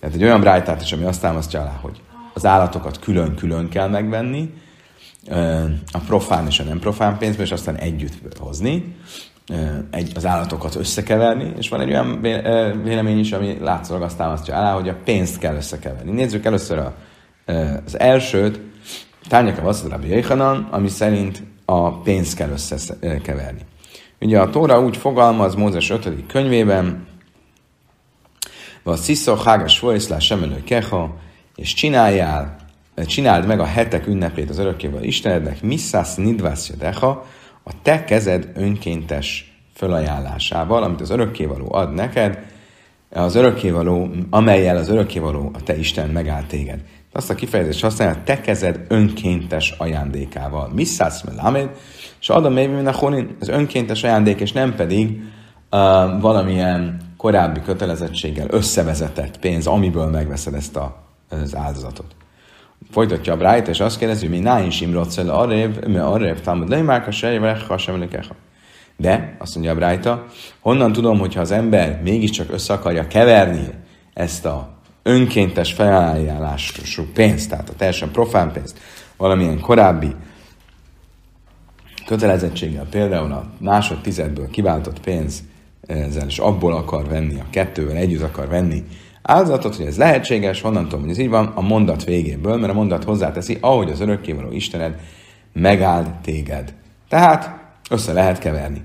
Tehát 0.00 0.14
egy 0.14 0.22
olyan 0.22 0.40
brájtát 0.40 0.82
is, 0.82 0.92
ami 0.92 1.04
azt 1.04 1.20
támasztja 1.20 1.60
alá, 1.60 1.78
hogy 1.82 2.00
az 2.34 2.46
állatokat 2.46 2.98
külön-külön 2.98 3.68
kell 3.68 3.88
megvenni, 3.88 4.52
a 5.92 5.98
profán 6.06 6.46
és 6.46 6.60
a 6.60 6.62
nem 6.62 6.78
profán 6.78 7.18
pénzből, 7.18 7.44
és 7.44 7.52
aztán 7.52 7.76
együtt 7.76 8.38
hozni, 8.38 8.96
egy, 9.90 10.12
az 10.14 10.26
állatokat 10.26 10.74
összekeverni, 10.74 11.52
és 11.58 11.68
van 11.68 11.80
egy 11.80 11.88
olyan 11.88 12.20
vélemény 12.82 13.18
is, 13.18 13.32
ami 13.32 13.58
látszólag 13.60 14.02
azt 14.02 14.16
támasztja 14.16 14.56
alá, 14.56 14.72
hogy 14.72 14.88
a 14.88 14.96
pénzt 15.04 15.38
kell 15.38 15.56
összekeverni. 15.56 16.10
Nézzük 16.10 16.44
először 16.44 16.78
a, 16.78 16.94
az 17.84 17.98
elsőt, 17.98 18.60
Tányaka 19.28 19.62
Vasszad 19.62 19.90
Rabbi 19.90 20.24
ami 20.70 20.88
szerint 20.88 21.42
a 21.66 22.00
pénzt 22.00 22.36
kell 22.36 22.50
összekeverni. 22.50 23.60
Ugye 24.20 24.40
a 24.40 24.50
Tóra 24.50 24.80
úgy 24.80 24.96
fogalmaz 24.96 25.54
Mózes 25.54 25.90
5. 25.90 26.26
könyvében, 26.26 27.06
a 28.82 28.96
Sziszó, 28.96 29.34
Hágas 29.34 29.78
Folyszlás, 29.78 30.24
Semelő 30.24 30.62
Keha, 30.64 31.16
és 31.54 31.74
csináljál 31.74 32.56
csináld 33.04 33.46
meg 33.46 33.60
a 33.60 33.64
hetek 33.64 34.06
ünnepét 34.06 34.50
az 34.50 34.58
örökkéval 34.58 35.02
Istenednek, 35.02 35.62
misszász 35.62 36.14
nidvász 36.14 36.72
deha, 36.78 37.26
a 37.64 37.70
te 37.82 38.04
kezed 38.04 38.50
önkéntes 38.54 39.58
fölajánlásával, 39.74 40.82
amit 40.82 41.00
az 41.00 41.10
örökkévaló 41.10 41.72
ad 41.72 41.94
neked, 41.94 42.38
az 43.10 43.34
örökkévaló, 43.34 44.10
amelyel 44.30 44.76
az 44.76 44.88
örökkévaló 44.88 45.50
a 45.54 45.62
te 45.62 45.78
Isten 45.78 46.10
megállt 46.10 46.46
téged. 46.46 46.80
Azt 47.16 47.30
a 47.30 47.34
kifejezést 47.34 47.82
használja, 47.82 48.22
te 48.24 48.40
kezed 48.40 48.80
önkéntes 48.88 49.74
ajándékával. 49.78 50.70
Misszász 50.74 51.22
melamed, 51.22 51.70
és 52.20 52.28
adom 52.28 52.52
minden 52.52 52.92
honin, 52.92 53.36
az 53.40 53.48
önkéntes 53.48 54.04
ajándék, 54.04 54.40
és 54.40 54.52
nem 54.52 54.74
pedig 54.74 55.08
uh, 55.10 55.20
valamilyen 56.20 57.00
korábbi 57.16 57.60
kötelezettséggel 57.60 58.46
összevezetett 58.50 59.38
pénz, 59.38 59.66
amiből 59.66 60.06
megveszed 60.06 60.54
ezt 60.54 60.76
a, 60.76 60.96
az 61.28 61.56
áldozatot. 61.56 62.16
Folytatja 62.90 63.32
a 63.32 63.36
Brájt, 63.36 63.68
és 63.68 63.80
azt 63.80 63.98
kérdezi, 63.98 64.26
mi 64.26 64.38
náin 64.38 64.70
simrocel 64.70 65.28
arrébb, 65.28 65.88
mi 65.88 65.96
arrébb 65.96 66.40
támad 66.40 66.68
leimárka 66.68 67.10
sejverecha 67.10 67.78
semlekecha. 67.78 68.34
De, 68.96 69.36
azt 69.38 69.54
mondja 69.54 69.72
a 69.72 69.76
Brájta, 69.76 70.26
honnan 70.60 70.92
tudom, 70.92 71.18
hogyha 71.18 71.40
az 71.40 71.50
ember 71.50 72.00
mégiscsak 72.02 72.52
össze 72.52 72.72
akarja 72.72 73.06
keverni 73.06 73.68
ezt 74.14 74.44
a 74.44 74.75
önkéntes 75.06 75.72
felajánlású 75.72 77.02
pénzt, 77.14 77.48
tehát 77.50 77.70
a 77.70 77.74
teljesen 77.76 78.10
profán 78.10 78.52
pénzt, 78.52 78.78
valamilyen 79.16 79.60
korábbi 79.60 80.14
kötelezettséggel, 82.06 82.86
például 82.90 83.32
a 83.32 83.50
másodtizedből 83.58 84.50
kiváltott 84.50 85.00
pénz, 85.00 85.42
ezzel 85.86 86.26
és 86.26 86.38
abból 86.38 86.74
akar 86.74 87.08
venni, 87.08 87.40
a 87.40 87.46
kettővel 87.50 87.96
együtt 87.96 88.22
akar 88.22 88.48
venni 88.48 88.84
áldozatot, 89.22 89.76
hogy 89.76 89.86
ez 89.86 89.96
lehetséges, 89.96 90.60
honnan 90.60 90.82
tudom, 90.82 91.00
hogy 91.00 91.10
ez 91.10 91.18
így 91.18 91.28
van, 91.28 91.52
a 91.54 91.60
mondat 91.60 92.04
végéből, 92.04 92.56
mert 92.56 92.72
a 92.72 92.76
mondat 92.76 93.04
hozzáteszi, 93.04 93.58
ahogy 93.60 93.90
az 93.90 94.00
örökkévaló 94.00 94.52
Istened 94.52 95.00
megáld 95.52 96.06
téged. 96.22 96.74
Tehát 97.08 97.64
össze 97.90 98.12
lehet 98.12 98.38
keverni. 98.38 98.82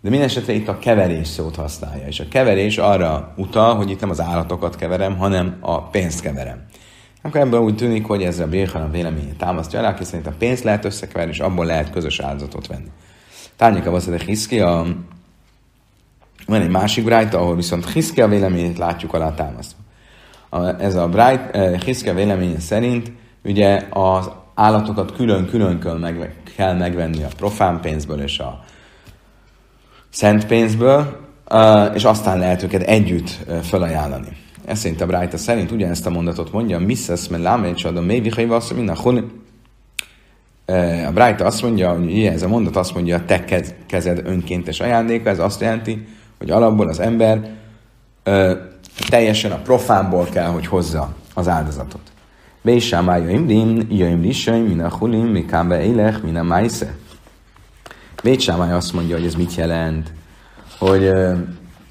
De 0.00 0.10
minden 0.10 0.30
itt 0.46 0.68
a 0.68 0.78
keverés 0.78 1.26
szót 1.26 1.56
használja, 1.56 2.06
és 2.06 2.20
a 2.20 2.28
keverés 2.28 2.78
arra 2.78 3.32
utal, 3.36 3.74
hogy 3.74 3.90
itt 3.90 4.00
nem 4.00 4.10
az 4.10 4.20
állatokat 4.20 4.76
keverem, 4.76 5.16
hanem 5.16 5.56
a 5.60 5.82
pénzt 5.82 6.20
keverem. 6.20 6.66
Akkor 7.22 7.40
ebből 7.40 7.60
úgy 7.60 7.76
tűnik, 7.76 8.06
hogy 8.06 8.22
ez 8.22 8.38
a 8.38 8.46
Bérhanan 8.46 8.90
véleményét 8.90 9.38
támasztja 9.38 9.78
alá, 9.78 9.94
hiszen 9.98 10.20
itt 10.20 10.26
a 10.26 10.34
pénzt 10.38 10.64
lehet 10.64 10.84
összekeverni, 10.84 11.32
és 11.32 11.40
abból 11.40 11.66
lehet 11.66 11.90
közös 11.90 12.20
áldozatot 12.20 12.66
venni. 12.66 12.90
Tárnyika 13.56 13.90
Vaszadek 13.90 14.20
Hiszki, 14.20 14.60
a 14.60 14.86
van 16.46 16.60
egy 16.60 16.70
másik 16.70 17.04
brájta, 17.04 17.38
ahol 17.38 17.56
viszont 17.56 17.90
Hiszke 17.90 18.28
véleményét 18.28 18.78
látjuk 18.78 19.14
alá 19.14 19.34
támasztva. 19.34 19.78
Ez 20.78 20.94
a 20.94 21.08
Bright 21.08 21.56
eh, 21.56 21.80
Hiszke 21.80 22.12
véleménye 22.12 22.60
szerint 22.60 23.12
ugye 23.44 23.86
az 23.90 24.30
állatokat 24.54 25.16
külön-külön 25.16 25.80
kell, 25.80 26.28
kell 26.56 26.74
megvenni 26.74 27.22
a 27.22 27.28
profán 27.36 27.80
pénzből 27.80 28.20
és 28.20 28.38
a 28.38 28.64
szent 30.18 30.46
pénzből, 30.46 31.16
és 31.94 32.04
aztán 32.04 32.38
lehet 32.38 32.62
őket 32.62 32.82
együtt 32.82 33.38
felajánlani. 33.62 34.36
Ez 34.64 34.78
szerint 34.78 35.00
a 35.00 35.06
Brájta 35.06 35.36
szerint 35.36 35.70
ugyanezt 35.70 36.06
a 36.06 36.10
mondatot 36.10 36.52
mondja, 36.52 36.78
Mrs. 36.78 37.28
lámét 37.28 37.84
a 37.84 38.00
mély 38.00 38.20
vihai 38.20 38.48
minden 38.74 38.96
a 41.06 41.10
Brájta 41.12 41.44
azt 41.44 41.62
mondja, 41.62 41.92
hogy 41.92 42.24
ez 42.24 42.42
a 42.42 42.48
mondat 42.48 42.76
azt 42.76 42.94
mondja, 42.94 43.16
a 43.16 43.24
te 43.24 43.44
kezed 43.86 44.22
önkéntes 44.26 44.80
ajándéka, 44.80 45.30
ez 45.30 45.38
azt 45.38 45.60
jelenti, 45.60 46.06
hogy 46.38 46.50
alapból 46.50 46.88
az 46.88 47.00
ember 47.00 47.50
teljesen 49.08 49.50
a 49.50 49.62
profánból 49.62 50.24
kell, 50.24 50.48
hogy 50.48 50.66
hozza 50.66 51.14
az 51.34 51.48
áldozatot. 51.48 52.12
Beisámá 52.62 53.16
jöjjim 53.16 53.86
jöjjim 53.90 54.20
lissaim, 54.20 54.64
min 54.64 54.80
a 54.80 54.96
hulim, 54.96 55.26
mi 55.26 55.44
kámbe 55.44 55.82
élech, 55.82 56.22
min 56.22 56.36
a 56.36 56.42
májsze. 56.42 56.94
Bécsámály 58.22 58.72
azt 58.72 58.92
mondja, 58.92 59.16
hogy 59.16 59.26
ez 59.26 59.34
mit 59.34 59.54
jelent, 59.54 60.12
hogy 60.78 61.08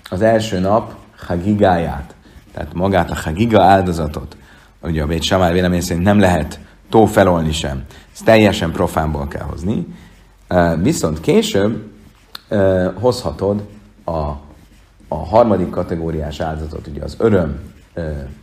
az 0.10 0.22
első 0.22 0.60
nap 0.60 0.96
hagigáját, 1.18 2.16
tehát 2.54 2.74
magát 2.74 3.12
a 3.12 3.16
hagiga 3.16 3.62
áldozatot, 3.62 4.38
ugye 4.82 5.02
a 5.04 5.08
Bécsámály 5.08 5.54
vélemény 5.54 5.82
szerint 5.82 6.06
nem 6.06 6.20
lehet 6.20 6.60
tó 6.90 7.06
felolni 7.06 7.52
sem, 7.52 7.84
ezt 8.14 8.26
teljesen 8.26 8.72
profánból 8.72 9.28
kell 9.28 9.46
hozni, 9.46 9.88
viszont 10.82 11.20
később 11.20 11.92
hozhatod 12.94 13.68
a, 14.04 14.12
a 15.08 15.16
harmadik 15.30 15.70
kategóriás 15.70 16.40
áldozatot, 16.40 16.88
ugye 16.88 17.04
az 17.04 17.16
öröm 17.20 17.60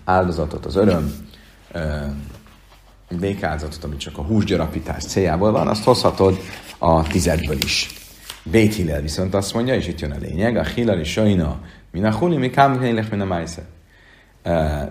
áldozatot, 0.04 0.66
az 0.66 0.76
öröm 0.76 1.12
békáldozatot, 3.10 3.84
ami 3.84 3.96
csak 3.96 4.18
a 4.18 4.22
húsgyarapítás 4.22 5.04
céljából 5.04 5.52
van, 5.52 5.68
azt 5.68 5.84
hozhatod 5.84 6.38
a 6.78 7.02
tizedből 7.02 7.58
is. 7.58 7.92
Bét 8.42 8.74
Hillel 8.74 9.00
viszont 9.00 9.34
azt 9.34 9.54
mondja, 9.54 9.74
és 9.74 9.88
itt 9.88 10.00
jön 10.00 10.10
a 10.10 10.18
lényeg, 10.20 10.56
a 10.56 10.64
Hillel 10.64 11.00
is 11.00 11.10
sajna, 11.10 11.60
min 11.90 12.04
a 12.04 12.14
huli, 12.14 12.36
mi 12.36 12.50
kám 12.50 12.72
min 13.10 13.20
a 13.20 13.24
májsze. 13.24 13.62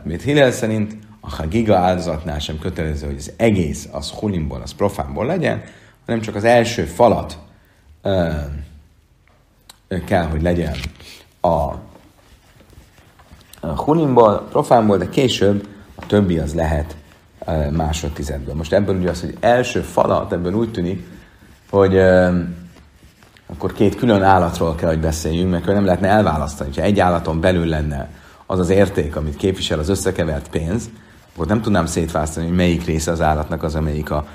Bét 0.04 0.22
Hillel 0.22 0.52
szerint 0.52 0.98
a 1.20 1.30
Hagiga 1.30 1.78
áldozatnál 1.78 2.40
sem 2.40 2.60
kötelező, 2.60 3.06
hogy 3.06 3.18
az 3.18 3.32
egész 3.36 3.88
az 3.92 4.10
hulimból, 4.10 4.62
az 4.62 4.72
profánból 4.72 5.26
legyen, 5.26 5.64
hanem 6.06 6.22
csak 6.22 6.36
az 6.36 6.44
első 6.44 6.84
falat 6.84 7.38
kell, 10.06 10.26
hogy 10.26 10.42
legyen 10.42 10.76
a 11.42 11.74
hulimból, 13.62 14.48
profánból, 14.52 14.98
de 14.98 15.10
később 15.10 15.68
a 15.96 16.06
többi 16.06 16.38
az 16.38 16.54
lehet 16.54 16.96
másodtizedből. 17.72 18.56
Most 18.56 18.74
ebből 18.74 18.96
ugye 18.96 19.10
az, 19.10 19.22
hogy 19.22 19.38
első 19.40 19.82
falat, 19.82 20.32
ebből 20.32 20.54
úgy 20.54 20.72
tűnik, 20.72 21.12
hogy 21.74 21.98
akkor 23.48 23.74
két 23.74 23.96
külön 23.96 24.24
állatról 24.24 24.76
kell, 24.76 24.90
hogy 24.90 25.00
beszéljünk, 25.00 25.52
mert 25.52 25.66
nem 25.66 25.86
lehetne 25.86 26.08
elválasztani. 26.08 26.70
Ha 26.76 26.82
egy 26.82 27.00
állaton 27.00 27.40
belül 27.40 27.66
lenne 27.66 28.10
az 28.46 28.60
az 28.60 28.70
érték, 28.70 29.16
amit 29.16 29.36
képvisel 29.36 29.80
az 29.80 29.90
összekevert 29.90 30.50
pénz, 30.50 30.90
akkor 31.34 31.48
nem 31.48 31.62
tudnám 31.62 31.86
szétválasztani, 31.86 32.46
hogy 32.48 32.56
melyik 32.56 32.86
része 32.86 33.12
az 33.12 33.22
állatnak 33.22 33.64
az, 33.64 33.76
amelyik 33.76 34.12
a 34.12 34.26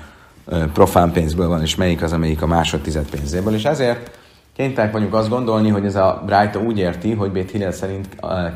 profán 0.73 1.11
pénzből 1.11 1.47
van, 1.47 1.61
és 1.61 1.75
melyik 1.75 2.01
az, 2.01 2.13
amelyik 2.13 2.41
a 2.41 2.47
másodtized 2.47 3.09
pénzéből. 3.09 3.53
És 3.53 3.65
ezért 3.65 4.17
kénytelenek 4.55 4.93
vagyunk 4.93 5.13
azt 5.13 5.29
gondolni, 5.29 5.69
hogy 5.69 5.85
ez 5.85 5.95
a 5.95 6.23
Brájta 6.25 6.59
úgy 6.59 6.77
érti, 6.77 7.13
hogy 7.13 7.31
Bét 7.31 7.51
Hillel 7.51 7.71
szerint 7.71 8.07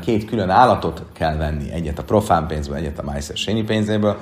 két 0.04 0.24
külön 0.24 0.50
állatot 0.50 1.02
kell 1.12 1.36
venni, 1.36 1.72
egyet 1.72 1.98
a 1.98 2.02
profán 2.02 2.46
pénzből, 2.46 2.76
egyet 2.76 2.98
a 2.98 3.04
Májszer 3.04 3.36
Sényi 3.36 3.62
pénzéből, 3.62 4.16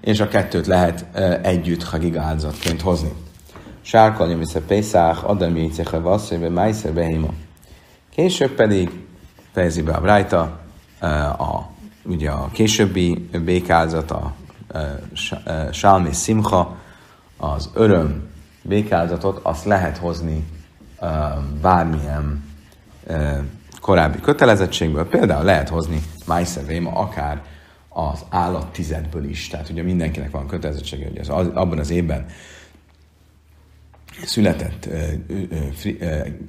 és 0.00 0.20
a 0.20 0.28
kettőt 0.28 0.66
lehet 0.66 1.04
együtt 1.42 1.82
hagiga 1.82 2.20
áldozatként 2.20 2.80
hozni. 2.80 3.12
Sárkal 3.88 4.42
a 4.54 4.60
Pészák, 4.66 5.24
Adam 5.24 5.56
Jécehe 5.56 5.98
Vasszébe, 5.98 6.48
Májszer 6.48 6.92
Behima. 6.92 7.28
Később 8.10 8.50
pedig 8.50 8.90
fejezi 9.52 9.82
be 9.82 9.92
a 9.92 10.00
Brájta, 10.00 10.60
a, 11.38 11.70
ugye 12.04 12.30
a 12.30 12.48
későbbi 12.52 13.28
békázat, 13.44 14.10
a 14.10 14.34
Salmi 15.72 16.12
Simcha, 16.12 16.76
az 17.36 17.70
öröm 17.74 18.28
békázatot, 18.62 19.40
azt 19.42 19.64
lehet 19.64 19.96
hozni 19.96 20.44
bármilyen 21.62 22.44
korábbi 23.80 24.20
kötelezettségből. 24.20 25.08
Például 25.08 25.44
lehet 25.44 25.68
hozni 25.68 26.02
Májszervéma 26.26 26.92
akár 26.92 27.42
az 27.88 28.24
állat 28.28 28.66
tizedből 28.72 29.24
is. 29.24 29.48
Tehát 29.48 29.68
ugye 29.68 29.82
mindenkinek 29.82 30.30
van 30.30 30.46
kötelezettsége, 30.46 31.08
hogy 31.08 31.18
az, 31.18 31.28
abban 31.54 31.78
az 31.78 31.90
évben 31.90 32.26
született 34.24 34.88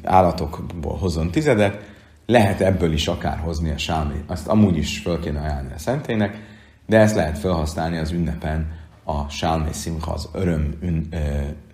állatokból 0.03 0.97
hozzon 0.97 1.31
tizedet, 1.31 1.83
lehet 2.25 2.61
ebből 2.61 2.93
is 2.93 3.07
akár 3.07 3.37
hozni 3.37 3.69
a 3.69 3.77
sámi. 3.77 4.23
Azt 4.27 4.47
amúgy 4.47 4.77
is 4.77 4.97
föl 4.97 5.19
kéne 5.19 5.39
ajánlani 5.39 5.73
a 5.73 5.79
szentének, 5.79 6.37
de 6.85 6.97
ezt 6.97 7.15
lehet 7.15 7.37
felhasználni 7.37 7.97
az 7.97 8.11
ünnepen 8.11 8.77
a 9.03 9.29
sálmé 9.29 9.71
szimcha, 9.71 10.11
az 10.11 10.29
öröm 10.33 10.73
ün, 10.81 11.07
ö, 11.11 11.17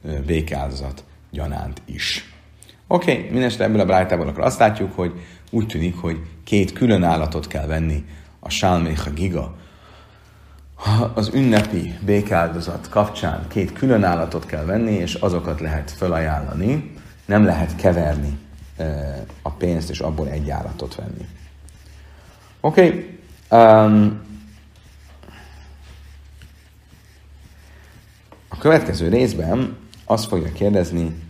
ö, 0.04 0.20
békáldozat 0.26 1.04
gyanánt 1.32 1.82
is. 1.86 2.34
Oké, 2.88 3.12
okay, 3.12 3.30
mindeste 3.32 3.64
ebből 3.64 3.80
a 3.80 3.86
brájtából 3.86 4.28
akkor 4.28 4.44
azt 4.44 4.60
látjuk, 4.60 4.94
hogy 4.94 5.14
úgy 5.50 5.68
tűnik, 5.68 5.96
hogy 5.96 6.22
két 6.44 6.74
külön 6.74 7.04
állatot 7.04 7.48
kell 7.48 7.66
venni 7.66 8.06
a 8.40 8.50
sálméha 8.50 9.10
giga, 9.10 9.56
az 11.14 11.30
ünnepi 11.34 11.98
békáldozat 12.06 12.90
kapcsán 12.90 13.48
két 13.48 13.74
külön 13.74 14.04
állatot 14.04 14.46
kell 14.46 14.66
venni, 14.66 14.92
és 14.92 15.14
azokat 15.14 15.60
lehet 15.60 15.92
felajánlani, 15.92 16.94
nem 17.26 17.46
lehet 17.46 17.76
keverni 17.76 18.38
a 19.42 19.50
pénzt, 19.50 19.90
és 19.90 20.00
abból 20.00 20.28
egy 20.28 20.50
állatot 20.50 20.96
venni. 20.96 21.28
Oké, 22.60 22.88
okay. 22.88 23.20
um, 23.60 24.22
a 28.48 28.58
következő 28.58 29.10
részben 29.10 29.78
azt 30.06 30.26
fogja 30.26 30.52
kérdezni, 30.52 31.24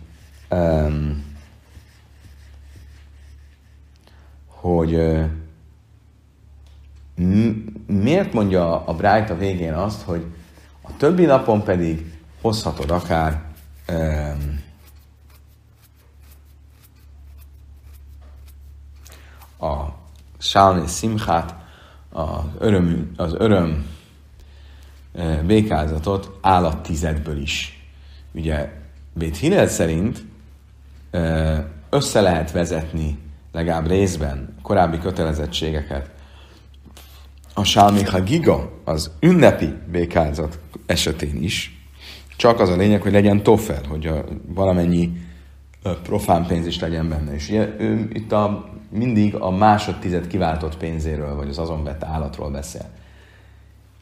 um, 0.50 1.24
hogy 4.46 4.94
uh, 4.94 5.24
miért 7.86 8.32
mondja 8.32 8.84
a 8.84 8.94
Brájta 8.94 9.36
végén 9.36 9.74
azt, 9.74 10.02
hogy 10.02 10.24
a 10.82 10.96
többi 10.96 11.24
napon 11.24 11.62
pedig 11.62 12.14
hozhatod 12.40 12.90
akár 12.90 13.42
um, 13.88 14.64
a 19.70 19.94
Sálné 20.38 20.86
Simchát, 20.86 21.54
az 22.12 22.44
öröm, 22.58 23.12
az 23.16 23.34
öröm 23.38 23.86
e, 25.14 25.42
békázatot 25.42 26.38
állattizedből 26.40 27.36
is. 27.36 27.86
Ugye 28.32 28.72
Bét 29.12 29.36
Hillel 29.36 29.66
szerint 29.68 30.24
e, 31.10 31.70
össze 31.90 32.20
lehet 32.20 32.52
vezetni 32.52 33.18
legalább 33.52 33.86
részben 33.86 34.56
korábbi 34.62 34.98
kötelezettségeket 34.98 36.15
a 37.58 37.64
Sálméha 37.64 38.20
Giga, 38.20 38.70
az 38.84 39.10
ünnepi 39.20 39.74
békázat 39.90 40.58
esetén 40.86 41.42
is, 41.42 41.86
csak 42.36 42.60
az 42.60 42.68
a 42.68 42.76
lényeg, 42.76 43.02
hogy 43.02 43.12
legyen 43.12 43.42
tofel, 43.42 43.82
hogy 43.88 44.06
a, 44.06 44.24
valamennyi 44.46 45.12
profán 46.02 46.46
pénz 46.46 46.66
is 46.66 46.80
legyen 46.80 47.08
benne. 47.08 47.34
És 47.34 47.48
ugye, 47.48 47.74
ő 47.78 48.08
itt 48.12 48.32
a, 48.32 48.68
mindig 48.90 49.34
a 49.34 49.50
másodtized 49.50 50.26
kiváltott 50.26 50.76
pénzéről, 50.76 51.36
vagy 51.36 51.48
az 51.48 51.58
azon 51.58 51.84
vett 51.84 52.04
állatról 52.04 52.50
beszél. 52.50 52.84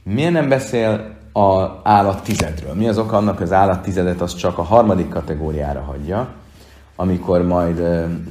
Miért 0.03 0.33
nem 0.33 0.49
beszél 0.49 1.17
az 1.33 1.69
állat 1.83 2.23
tizedről? 2.23 2.75
Mi 2.75 2.89
az 2.89 2.99
oka 2.99 3.17
annak, 3.17 3.37
hogy 3.37 3.47
az 3.47 3.53
állat 3.53 3.83
tizedet 3.83 4.21
az 4.21 4.35
csak 4.35 4.59
a 4.59 4.63
harmadik 4.63 5.09
kategóriára 5.09 5.81
hagyja, 5.81 6.33
amikor 6.97 7.43
majd 7.43 7.83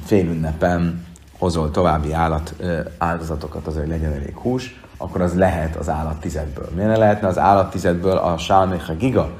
félünnepen 0.04 1.06
hozol 1.38 1.70
további 1.70 2.12
állat 2.12 2.54
áldozatokat, 2.98 3.66
azért 3.66 3.88
legyen 3.88 4.12
elég 4.12 4.36
hús, 4.36 4.83
akkor 4.96 5.20
az 5.20 5.34
lehet 5.34 5.76
az 5.76 5.88
állat 5.88 6.20
tizedből. 6.20 6.68
Miért 6.74 6.90
ne 6.90 6.96
lehetne 6.96 7.28
az 7.28 7.38
állat 7.38 7.70
tizedből 7.70 8.16
a 8.16 8.38
Sálméha 8.38 8.94
Giga, 8.94 9.30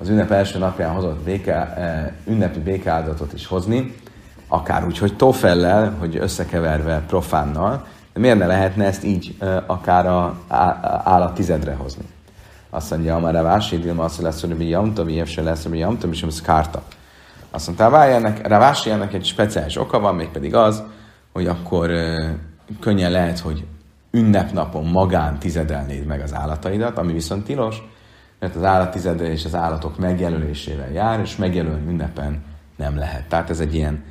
az 0.00 0.08
ünnep 0.08 0.30
első 0.30 0.58
napján 0.58 0.94
hozott 0.94 1.18
béke, 1.18 1.74
ünnepi 2.26 2.58
békeáldatot 2.58 3.32
is 3.32 3.46
hozni, 3.46 3.94
akár 4.48 4.86
úgy, 4.86 4.98
hogy 4.98 5.16
tofellel, 5.16 5.94
hogy 5.98 6.16
összekeverve 6.16 7.02
profánnal, 7.06 7.86
de 8.12 8.20
miért 8.20 8.38
ne 8.38 8.46
lehetne 8.46 8.84
ezt 8.84 9.04
így 9.04 9.36
akár 9.66 10.06
a 10.06 10.36
állat 11.04 11.34
tizedre 11.34 11.74
hozni? 11.74 12.04
Azt 12.70 12.90
mondja, 12.90 13.18
már 13.18 13.36
a 13.36 13.42
Vási 13.42 13.78
Dilma 13.78 14.04
azt 14.04 14.20
lesz, 14.20 14.40
hogy 14.40 14.68
Jamta, 14.68 15.04
Viev 15.04 15.26
se 15.26 15.42
lesz, 15.42 15.66
hogy 15.66 15.78
Jamta, 15.78 16.08
és 16.08 16.22
ez 16.22 16.40
kárta. 16.40 16.82
Azt 17.50 17.66
mondta, 17.66 18.04
ennek, 18.04 18.48
Ravási 18.48 18.90
ennek 18.90 19.12
egy 19.12 19.24
speciális 19.24 19.76
oka 19.76 20.00
van, 20.00 20.14
mégpedig 20.14 20.54
az, 20.54 20.82
hogy 21.32 21.46
akkor 21.46 21.90
könnyen 22.80 23.10
lehet, 23.10 23.38
hogy 23.38 23.64
ünnepnapon 24.14 24.84
magán 24.84 25.38
tizedelnéd 25.38 26.06
meg 26.06 26.20
az 26.20 26.34
állataidat, 26.34 26.98
ami 26.98 27.12
viszont 27.12 27.44
tilos, 27.44 27.82
mert 28.38 28.56
az 28.56 28.62
állattizedelés 28.62 29.44
az 29.44 29.54
állatok 29.54 29.98
megjelölésével 29.98 30.92
jár, 30.92 31.20
és 31.20 31.36
megjelölni 31.36 31.90
ünnepen 31.90 32.44
nem 32.76 32.96
lehet. 32.96 33.28
Tehát 33.28 33.50
ez 33.50 33.60
egy 33.60 33.74
ilyen 33.74 34.04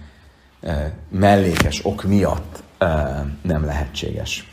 e, 0.62 0.94
mellékes 1.10 1.86
ok 1.86 2.04
miatt 2.04 2.64
e, 2.78 2.86
nem 3.42 3.66
lehetséges. 3.66 4.52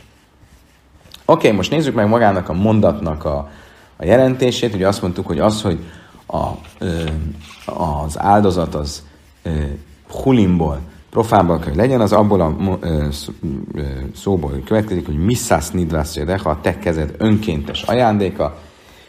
Oké, 1.24 1.46
okay, 1.46 1.56
most 1.56 1.70
nézzük 1.70 1.94
meg 1.94 2.08
magának 2.08 2.48
a 2.48 2.52
mondatnak 2.52 3.24
a, 3.24 3.50
a 3.96 4.04
jelentését. 4.04 4.74
Ugye 4.74 4.88
azt 4.88 5.02
mondtuk, 5.02 5.26
hogy 5.26 5.38
az, 5.38 5.62
hogy 5.62 5.84
a, 6.26 6.46
e, 6.78 6.86
az 7.74 8.18
áldozat 8.18 8.74
az 8.74 9.02
e, 9.42 9.50
hulimból 10.22 10.80
profánból 11.11 11.59
kell 11.59 11.75
legyen, 11.75 12.01
az 12.01 12.12
abból 12.12 12.40
a 12.40 12.57
szóból 14.14 14.62
következik, 14.64 15.07
hogy 15.07 15.25
misszász 15.25 15.70
nidrász 15.70 16.14
de 16.14 16.40
a 16.42 16.61
te 16.61 16.79
kezed 16.79 17.14
önkéntes 17.18 17.83
ajándéka. 17.83 18.57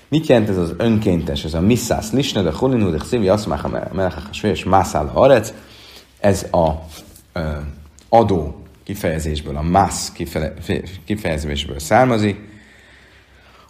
Mit 0.08 0.28
jelent 0.28 0.50
ez 0.50 0.58
az 0.58 0.74
önkéntes, 0.78 1.44
ez 1.44 1.54
a 1.54 1.62
misszász 1.62 2.12
lisne, 2.12 2.42
de 2.42 2.52
holinu, 2.52 2.90
de 2.90 3.00
szívi, 3.04 3.30
azt 3.30 3.48
már 3.48 3.66
a 3.66 4.48
és 4.48 4.64
mászál 4.64 5.12
a 5.14 5.22
arec. 5.22 5.54
Ez 6.20 6.48
a 6.52 6.70
adó 8.10 8.62
kifejezésből, 8.84 9.56
a 9.56 9.62
mász 9.62 10.14
kifejezésből 11.06 11.80
származik, 11.80 12.50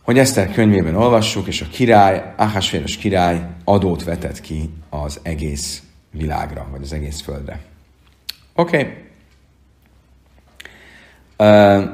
hogy 0.02 0.18
Eszter 0.18 0.52
könyvében 0.52 0.96
olvassuk, 0.96 1.48
és 1.48 1.62
a 1.62 1.66
király, 1.72 2.34
Ahasvéros 2.38 2.98
király 2.98 3.48
adót 3.64 4.04
vetett 4.04 4.42
ki 4.42 4.70
az 4.90 5.20
egész 5.24 5.84
világra, 6.12 6.68
vagy 6.72 6.82
az 6.82 6.94
egész 6.94 7.22
földre. 7.22 7.71
Oké. 8.62 8.78
Okay. 8.78 8.94
Uh, 11.38 11.90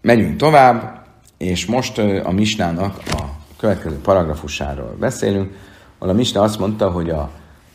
megyünk 0.00 0.36
tovább, 0.36 1.06
és 1.36 1.66
most 1.66 1.98
a 1.98 2.30
Misnának 2.30 2.98
a 3.10 3.22
következő 3.56 3.96
paragrafusáról 3.96 4.96
beszélünk, 5.00 5.54
ahol 5.98 6.14
a 6.14 6.16
Misna 6.16 6.42
azt 6.42 6.58
mondta, 6.58 6.90
hogy 6.90 7.10
a, 7.10 7.30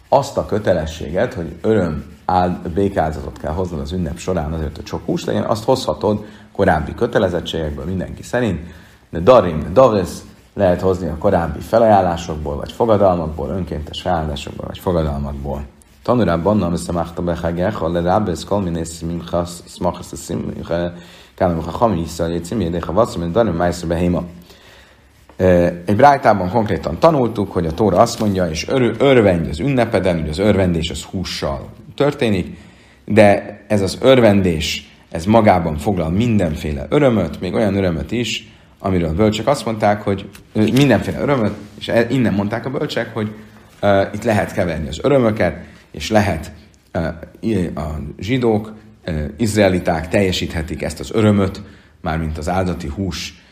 azt 0.08 0.38
a 0.38 0.46
kötelességet, 0.46 1.34
hogy 1.34 1.56
öröm 1.62 2.18
áld, 2.26 2.70
békázatot 2.70 3.38
kell 3.38 3.54
hoznod 3.54 3.80
az 3.80 3.92
ünnep 3.92 4.18
során 4.18 4.54
azért, 4.54 4.76
hogy 4.76 4.86
sok 4.86 5.06
hús 5.06 5.26
legyen, 5.26 5.44
azt 5.44 5.64
hozhatod 5.64 6.26
korábbi 6.52 6.94
kötelezettségekből 6.96 7.86
mindenki 7.86 8.24
szerint, 8.24 8.60
de 9.10 9.20
darim, 9.20 9.64
de 9.64 9.70
davesz 9.70 10.24
lehet 10.54 10.82
hozni 10.82 11.08
a 11.08 11.18
korábbi 11.18 11.60
felajánlásokból, 11.60 12.56
vagy 12.56 12.72
fogadalmakból, 12.72 13.50
önkéntes 13.50 14.02
felajánlásokból, 14.02 14.66
vagy 14.68 14.80
fogadalmakból. 14.80 15.66
Tanura 16.10 16.38
banna 16.38 16.70
mesamachta 16.70 17.22
bechagecha 17.22 17.88
le 17.88 18.02
rabbes 18.02 18.44
kol 18.44 18.62
miné 18.62 18.84
simchas 18.84 19.62
smachas 19.68 20.16
simcha 20.16 20.94
kana 21.36 21.54
mechacham 21.54 21.96
yisrael 21.98 22.34
yitzim 22.34 22.62
yedecha 22.62 22.92
vatzim 22.92 23.24
en 23.24 23.32
darim 23.32 23.54
ma'aser 23.54 23.88
behema. 23.88 24.24
Egy 25.86 25.96
brájtában 25.96 26.50
konkrétan 26.50 27.00
tanultuk, 27.00 27.52
hogy 27.52 27.66
a 27.66 27.72
Tóra 27.72 27.98
azt 27.98 28.20
mondja, 28.20 28.50
és 28.50 28.68
ör, 28.68 28.96
örvendj 29.00 29.50
az 29.50 29.60
ünnepeden, 29.60 30.20
hogy 30.20 30.30
az 30.30 30.38
örvendés 30.38 30.90
az 30.90 31.04
hússal 31.04 31.70
történik, 31.96 32.58
de 33.06 33.60
ez 33.68 33.82
az 33.82 33.98
örvendés, 34.02 34.92
ez 35.12 35.26
magában 35.26 35.78
foglal 35.78 36.10
mindenféle 36.10 36.86
örömöt, 36.90 37.40
még 37.40 37.54
olyan 37.54 37.76
örömöt 37.76 38.12
is, 38.12 38.52
amiről 38.80 39.10
a 39.10 39.14
bölcsek 39.14 39.48
azt 39.48 39.66
mondták, 39.66 40.02
hogy 40.02 40.30
mindenféle 40.54 41.20
örömöt, 41.20 41.54
és 41.80 41.88
e, 41.88 42.06
innen 42.10 42.34
mondták 42.34 42.66
a 42.66 42.70
bölcsek, 42.70 43.14
hogy 43.14 43.32
uh, 43.82 44.02
itt 44.14 44.24
lehet 44.24 44.54
keverni 44.54 44.88
az 44.88 45.00
örömöket, 45.04 45.78
és 45.92 46.10
lehet 46.10 46.52
a 47.76 47.84
zsidók, 48.20 48.74
izraeliták 49.38 50.08
teljesíthetik 50.08 50.82
ezt 50.82 51.00
az 51.00 51.12
örömöt, 51.12 51.62
mármint 52.02 52.38
az 52.38 52.50
áldati 52.50 52.88
hús 52.88 53.44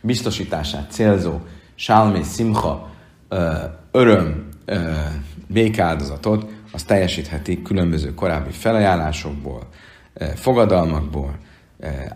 biztosítását 0.00 0.90
célzó 0.90 1.38
sálmé 1.74 2.22
szimcha 2.22 2.90
uh, 3.30 3.40
öröm 3.90 4.48
békáldozatot, 5.46 6.50
azt 6.72 6.86
teljesíthetik 6.86 7.62
különböző 7.62 8.14
korábbi 8.14 8.50
felajánlásokból, 8.50 9.68
fogadalmakból, 10.34 11.38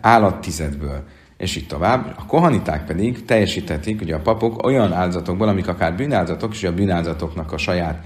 állattizedből, 0.01 1.03
és 1.37 1.55
így 1.55 1.67
tovább. 1.67 2.13
A 2.17 2.25
kohaniták 2.25 2.85
pedig 2.85 3.25
teljesítették, 3.25 4.01
ugye 4.01 4.15
a 4.15 4.19
papok 4.19 4.65
olyan 4.65 4.93
áldozatokból, 4.93 5.47
amik 5.47 5.67
akár 5.67 5.95
bűnáldozatok, 5.95 6.53
és 6.53 6.63
a 6.63 6.73
bűnáldozatoknak 6.73 7.51
a 7.51 7.57
saját, 7.57 8.03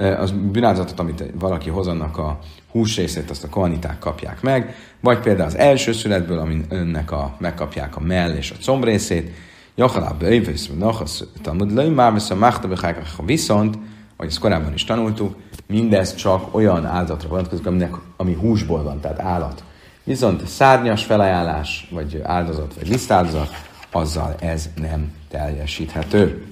az 0.00 0.30
bűnáldozatot, 0.30 1.00
amit 1.00 1.24
valaki 1.38 1.70
hoz, 1.70 1.86
annak 1.86 2.18
a 2.18 2.38
húsrészét, 2.70 3.30
azt 3.30 3.44
a 3.44 3.48
kohaniták 3.48 3.98
kapják 3.98 4.42
meg, 4.42 4.74
vagy 5.00 5.18
például 5.18 5.46
az 5.46 5.56
első 5.56 5.92
születből, 5.92 6.38
önnek 6.68 7.12
a, 7.12 7.34
megkapják 7.38 7.96
a 7.96 8.00
mell 8.00 8.34
és 8.34 8.50
a 8.50 8.62
combrészét, 8.62 9.30
Jachalább 9.74 10.22
Öjvész, 10.22 10.70
Nachasz, 10.78 11.24
Talmud 11.42 11.72
Löj, 11.72 11.88
már 11.88 12.12
a 12.30 13.22
viszont, 13.24 13.78
ahogy 14.16 14.28
ezt 14.28 14.38
korábban 14.38 14.72
is 14.72 14.84
tanultuk, 14.84 15.36
mindez 15.66 16.14
csak 16.14 16.54
olyan 16.54 16.86
áldatra 16.86 17.28
vonatkozik, 17.28 17.66
aminek, 17.66 17.94
ami 18.16 18.34
húsból 18.34 18.82
van, 18.82 19.00
tehát 19.00 19.20
állat. 19.20 19.64
Viszont 20.04 20.46
szárnyas 20.46 21.04
felajánlás, 21.04 21.88
vagy 21.90 22.20
áldozat, 22.24 22.74
vagy 22.74 22.88
lisztáldozat, 22.88 23.50
azzal 23.90 24.34
ez 24.40 24.70
nem 24.80 25.12
teljesíthető. 25.28 26.46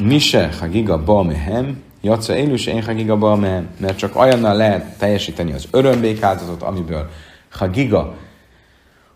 Mise 0.00 0.50
hagiga 0.60 1.04
balmehem, 1.04 1.82
jatsza 2.00 2.36
élős 2.36 2.66
én 2.66 2.82
hagiga 2.82 3.36
mert 3.78 3.98
csak 3.98 4.16
olyannal 4.16 4.56
lehet 4.56 4.98
teljesíteni 4.98 5.52
az 5.52 5.68
örömbékáldozatot, 5.70 6.62
amiből 6.62 7.08
hagiga 7.50 8.16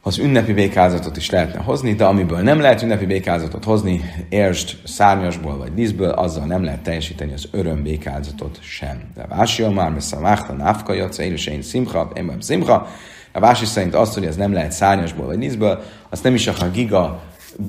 az 0.05 0.19
ünnepi 0.19 0.53
békázatot 0.53 1.17
is 1.17 1.31
lehetne 1.31 1.63
hozni, 1.63 1.95
de 1.95 2.05
amiből 2.05 2.39
nem 2.39 2.61
lehet 2.61 2.83
ünnepi 2.83 3.07
békázatot 3.07 3.65
hozni, 3.65 4.01
értsd 4.29 4.79
szárnyasból 4.85 5.57
vagy 5.57 5.75
díszből, 5.75 6.11
azzal 6.11 6.47
nem 6.47 6.65
lehet 6.65 6.83
teljesíteni 6.83 7.33
az 7.33 7.49
öröm 7.51 7.83
békázatot 7.83 8.59
sem. 8.63 9.03
De 9.15 9.27
vási 9.27 9.67
már, 9.67 9.91
messze 9.91 10.19
máhta, 10.19 10.53
náfka, 10.53 10.95
élős 11.19 11.47
én 11.47 11.63
szimcha, 11.63 12.11
én 12.15 12.37
szimcha, 12.41 12.89
a 13.33 13.41
Vási 13.41 13.65
szerint 13.65 13.95
azt, 13.95 14.15
hogy 14.15 14.25
ez 14.25 14.37
nem 14.37 14.53
lehet 14.53 14.73
szárnyasból 14.73 15.27
vagy 15.27 15.39
nízből, 15.39 15.83
azt 16.09 16.23
nem 16.23 16.35
is 16.35 16.47
a 16.47 16.71
giga 16.73 17.23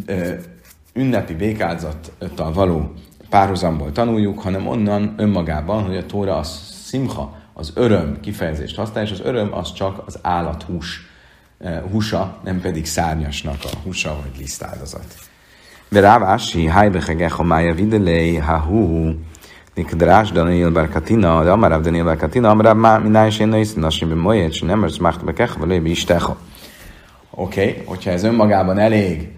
ö, 0.06 0.34
ünnepi 0.93 1.34
békázattal 1.34 2.54
való 2.54 2.93
párhuzamból 3.34 3.91
tanuljuk, 3.91 4.39
hanem 4.39 4.67
onnan 4.67 5.13
önmagában, 5.17 5.84
hogy 5.84 5.98
a 5.98 6.06
Tóra 6.06 6.38
az 6.38 6.48
szimha, 6.86 7.36
az 7.54 7.72
öröm 7.76 8.19
kifejezést 8.22 8.76
használ, 8.76 9.04
és 9.04 9.12
az 9.12 9.22
öröm 9.24 9.54
az 9.54 9.74
csak 9.74 10.04
az 10.06 10.19
állathús 10.22 11.08
eh, 11.60 11.82
húsa, 11.91 12.38
nem 12.43 12.62
pedig 12.62 12.86
szárnyasnak 12.86 13.56
a 13.63 13.78
húsa 13.84 14.17
vagy 14.22 14.39
lisztázat. 14.39 15.06
De 15.89 16.00
rávási, 16.00 16.65
hájbehegech 16.65 17.39
a 17.39 17.43
mája 17.43 17.74
videlei, 17.74 18.36
ha 18.36 18.58
hú, 18.58 19.15
nikdrás 19.76 20.32
Daniel 20.32 20.69
Berkatina, 20.69 21.43
de 21.43 21.52
Amarav 21.52 21.82
Daniel 21.82 22.04
Berkatina, 22.04 22.50
Amarav 22.50 22.78
már 22.78 23.02
minál 23.02 23.28
is 23.28 23.39
én 23.39 23.48
nősz, 23.48 23.74
nasim 23.74 24.08
bimoyet, 24.08 24.62
nem 24.62 24.84
ezt 24.84 25.00
mácht 25.00 25.26
bekech, 25.26 25.58
vagy 25.58 25.69
Oké, 25.69 26.38
okay, 27.30 27.84
hogyha 27.86 28.12
ez 28.12 28.24
önmagában 28.24 28.78
elég, 28.78 29.30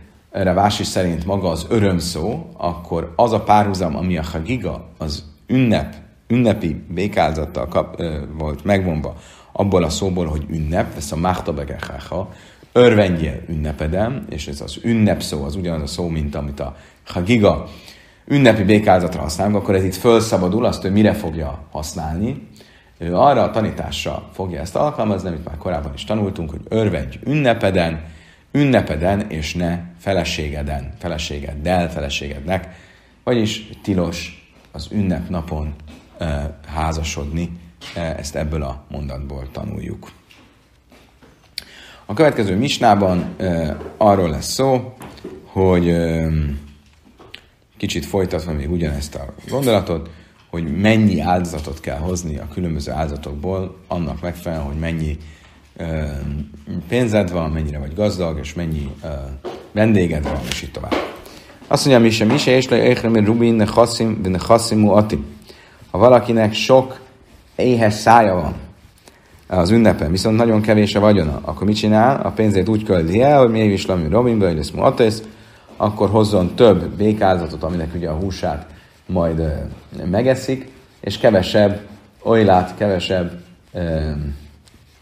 Ravási 0.43 0.83
szerint 0.83 1.25
maga 1.25 1.49
az 1.49 1.65
öröm 1.69 1.97
szó, 1.97 2.49
akkor 2.57 3.13
az 3.15 3.31
a 3.31 3.41
párhuzam, 3.41 3.95
ami 3.95 4.17
a 4.17 4.23
Hagiga, 4.23 4.87
az 4.97 5.23
ünnep, 5.47 5.95
ünnepi 6.27 6.83
békázattal 6.87 7.67
kap, 7.67 7.99
ö, 7.99 8.19
volt 8.37 8.63
megvonva, 8.63 9.15
abból 9.51 9.83
a 9.83 9.89
szóból, 9.89 10.25
hogy 10.25 10.45
ünnep, 10.49 10.97
ez 10.97 11.11
a 11.11 11.15
Machta 11.15 11.53
Begechacha, 11.53 12.29
örvendje 12.71 13.43
ünnepedem, 13.47 14.25
és 14.29 14.47
ez 14.47 14.61
az 14.61 14.77
ünnep 14.83 15.21
szó, 15.21 15.43
az 15.43 15.55
ugyanaz 15.55 15.81
a 15.81 15.87
szó, 15.87 16.07
mint 16.07 16.35
amit 16.35 16.59
a 16.59 16.75
Hagiga 17.05 17.67
ünnepi 18.27 18.63
békázatra 18.63 19.21
használunk, 19.21 19.55
akkor 19.55 19.75
ez 19.75 19.83
itt 19.83 19.95
felszabadul, 19.95 20.65
azt 20.65 20.83
ő 20.83 20.91
mire 20.91 21.13
fogja 21.13 21.59
használni. 21.71 22.47
Ő 22.97 23.15
arra 23.15 23.43
a 23.43 23.51
tanításra 23.51 24.29
fogja 24.33 24.59
ezt 24.59 24.75
alkalmazni, 24.75 25.27
amit 25.27 25.45
már 25.45 25.57
korábban 25.57 25.91
is 25.93 26.03
tanultunk, 26.03 26.49
hogy 26.49 26.61
örvendj 26.69 27.19
ünnepeden, 27.23 28.13
ünnepeden 28.55 29.29
és 29.29 29.53
ne 29.53 29.79
feleségeden, 29.99 30.93
feleségeddel, 30.99 31.91
feleségednek, 31.91 32.67
vagyis 33.23 33.69
tilos 33.83 34.49
az 34.71 34.87
ünnepnapon 34.91 35.73
e, 36.17 36.59
házasodni, 36.67 37.49
ezt 37.95 38.35
ebből 38.35 38.63
a 38.63 38.83
mondatból 38.89 39.47
tanuljuk. 39.51 40.11
A 42.05 42.13
következő 42.13 42.55
misnában 42.55 43.33
e, 43.37 43.77
arról 43.97 44.29
lesz 44.29 44.51
szó, 44.51 44.97
hogy 45.45 45.87
e, 45.89 46.27
kicsit 47.77 48.05
folytatva 48.05 48.51
még 48.51 48.71
ugyanezt 48.71 49.15
a 49.15 49.33
gondolatot, 49.49 50.09
hogy 50.49 50.77
mennyi 50.77 51.19
áldozatot 51.19 51.79
kell 51.79 51.97
hozni 51.97 52.37
a 52.37 52.47
különböző 52.53 52.91
áldozatokból, 52.91 53.77
annak 53.87 54.21
megfelelően, 54.21 54.67
hogy 54.67 54.79
mennyi 54.79 55.17
pénzed 56.87 57.31
van, 57.31 57.51
mennyire 57.51 57.79
vagy 57.79 57.93
gazdag, 57.95 58.39
és 58.39 58.53
mennyi 58.53 58.91
vendéged 59.71 60.23
van, 60.23 60.39
és 60.49 60.61
így 60.61 60.71
tovább. 60.71 60.93
Azt 61.67 61.85
mondja, 61.85 62.03
mi 62.03 62.09
sem, 62.09 62.27
mi 62.27 62.37
se, 62.37 62.55
és 62.55 62.69
le 62.69 62.93
rubin 63.03 63.53
ne 63.53 63.65
chassim, 63.65 64.19
ne 64.23 64.37
chassimu 64.37 64.89
atim. 64.89 65.25
Ha 65.91 65.97
valakinek 65.97 66.53
sok 66.53 66.99
éhes 67.55 67.93
szája 67.93 68.33
van 68.33 68.55
az 69.47 69.71
ünnepen, 69.71 70.11
viszont 70.11 70.37
nagyon 70.37 70.61
kevés 70.61 70.95
a 70.95 70.99
vagyona, 70.99 71.39
akkor 71.41 71.67
mit 71.67 71.75
csinál? 71.75 72.21
A 72.21 72.29
pénzét 72.29 72.69
úgy 72.69 72.83
költi 72.83 73.21
el, 73.21 73.39
hogy 73.39 73.49
még 73.49 73.71
is 73.71 73.85
lami 73.85 74.07
robin, 74.09 74.39
vagy 74.39 74.55
lesz 74.55 74.71
mu 74.71 74.83
akkor 75.77 76.09
hozzon 76.09 76.55
több 76.55 76.87
békáldozatot, 76.87 77.63
aminek 77.63 77.95
ugye 77.95 78.09
a 78.09 78.15
húsát 78.15 78.65
majd 79.05 79.41
megeszik, 80.05 80.71
és 80.99 81.17
kevesebb 81.17 81.79
ojlát, 82.23 82.75
kevesebb 82.77 83.41
ö, 83.73 84.11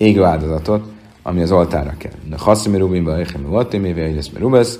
égő 0.04 0.24
áldozatot, 0.24 0.92
ami 1.22 1.42
az 1.42 1.52
oltára 1.52 1.94
kell. 1.98 2.12
De 2.30 2.36
haszimi 2.40 2.78
rubinba, 2.78 3.20
echem 3.20 3.42
muatim, 3.42 3.86
éve 3.86 4.14
lesz 4.16 4.32
rubesz, 4.38 4.80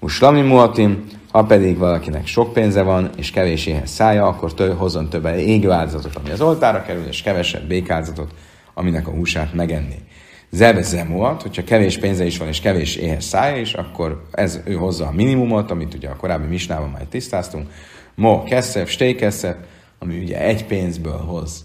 muslami 0.00 0.40
muatim, 0.40 1.04
ha 1.32 1.44
pedig 1.44 1.78
valakinek 1.78 2.26
sok 2.26 2.52
pénze 2.52 2.82
van, 2.82 3.10
és 3.16 3.30
kevés 3.30 3.66
éhes 3.66 3.88
szája, 3.88 4.26
akkor 4.26 4.54
tő, 4.54 4.70
hozzon 4.70 5.08
több 5.08 5.26
égő 5.26 5.70
áldozatot, 5.70 6.16
ami 6.16 6.30
az 6.30 6.40
oltára 6.40 6.82
kerül, 6.82 7.06
és 7.06 7.22
kevesebb 7.22 7.66
békáldozatot, 7.66 8.34
aminek 8.74 9.08
a 9.08 9.10
húsát 9.10 9.54
megenni 9.54 9.96
zebe 10.50 10.82
zemuat, 10.82 11.42
hogyha 11.42 11.64
kevés 11.64 11.98
pénze 11.98 12.24
is 12.24 12.38
van 12.38 12.48
és 12.48 12.60
kevés 12.60 12.96
éhes 12.96 13.24
szája 13.24 13.56
is, 13.56 13.74
akkor 13.74 14.24
ez 14.30 14.60
ő 14.64 14.74
hozza 14.74 15.06
a 15.06 15.12
minimumot, 15.12 15.70
amit 15.70 15.94
ugye 15.94 16.08
a 16.08 16.16
korábbi 16.16 16.46
misnában 16.46 16.90
már 16.90 17.06
tisztáztunk. 17.08 17.70
Mo 18.14 18.42
keszep, 18.42 18.88
stékeszep, 18.88 19.56
ami 19.98 20.18
ugye 20.18 20.40
egy 20.40 20.66
pénzből 20.66 21.18
hoz 21.18 21.64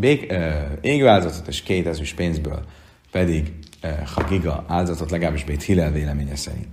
bék, 0.00 0.32
e, 0.32 0.70
égő 0.80 1.08
és 1.46 1.62
két 1.62 1.86
ezüst 1.86 2.14
pénzből 2.14 2.64
pedig 3.10 3.52
e, 3.80 4.02
giga 4.28 4.64
áldozatot, 4.68 5.10
legalábbis 5.10 5.44
Bét 5.44 5.62
Hillel 5.62 5.90
véleménye 5.90 6.36
szerint. 6.36 6.68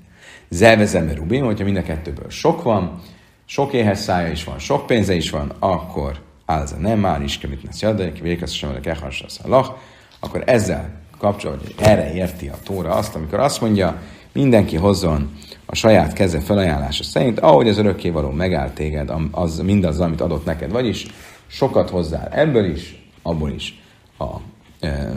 Zeve 0.50 0.86
zeme 0.86 1.14
rubin, 1.14 1.44
hogyha 1.44 1.64
mind 1.64 1.78
a 1.78 1.84
kettőből 1.84 2.30
sok 2.30 2.64
van, 2.64 3.02
sok 3.46 3.74
éhes 3.74 3.98
szája 3.98 4.32
is 4.32 4.44
van, 4.44 4.60
sok 4.60 4.86
pénze 4.86 5.14
is 5.14 5.30
van, 5.30 5.54
akkor 5.60 6.22
álza 6.46 6.78
nem 6.78 7.00
már 7.00 7.22
is 7.22 7.38
kemit 7.38 7.80
jadai, 7.80 8.12
ki 8.12 8.22
vékesz 8.22 8.52
sem 8.52 8.70
a 8.70 9.76
akkor 10.20 10.44
ezzel 10.46 10.90
kapcsolatban, 11.18 11.72
erre 11.78 12.14
érti 12.14 12.48
a 12.48 12.58
Tóra 12.64 12.94
azt, 12.94 13.16
amikor 13.16 13.40
azt 13.40 13.62
mondja, 13.62 14.02
mindenki 14.34 14.76
hozzon 14.76 15.32
a 15.66 15.76
saját 15.76 16.14
keze 16.14 16.40
felajánlása 16.40 17.04
szerint, 17.04 17.40
ahogy 17.40 17.68
az 17.68 17.78
örökkévaló 17.78 18.30
megáll 18.30 18.70
téged, 18.70 19.12
az 19.32 19.60
mindaz, 19.60 20.00
amit 20.00 20.22
adott 20.22 20.46
neked, 20.46 20.72
vagyis 20.72 21.06
sokat 21.48 21.90
hozzál 21.90 22.28
ebből 22.28 22.66
is, 22.66 23.05
abból 23.26 23.52
is 23.52 23.82
a 24.18 24.36
e, 24.80 25.12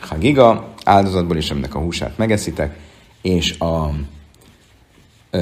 hagiga 0.00 0.74
áldozatból 0.84 1.36
is, 1.36 1.50
aminek 1.50 1.74
a 1.74 1.78
húsát 1.78 2.18
megeszitek, 2.18 2.78
és 3.22 3.58
a 3.58 3.90
e, 5.30 5.38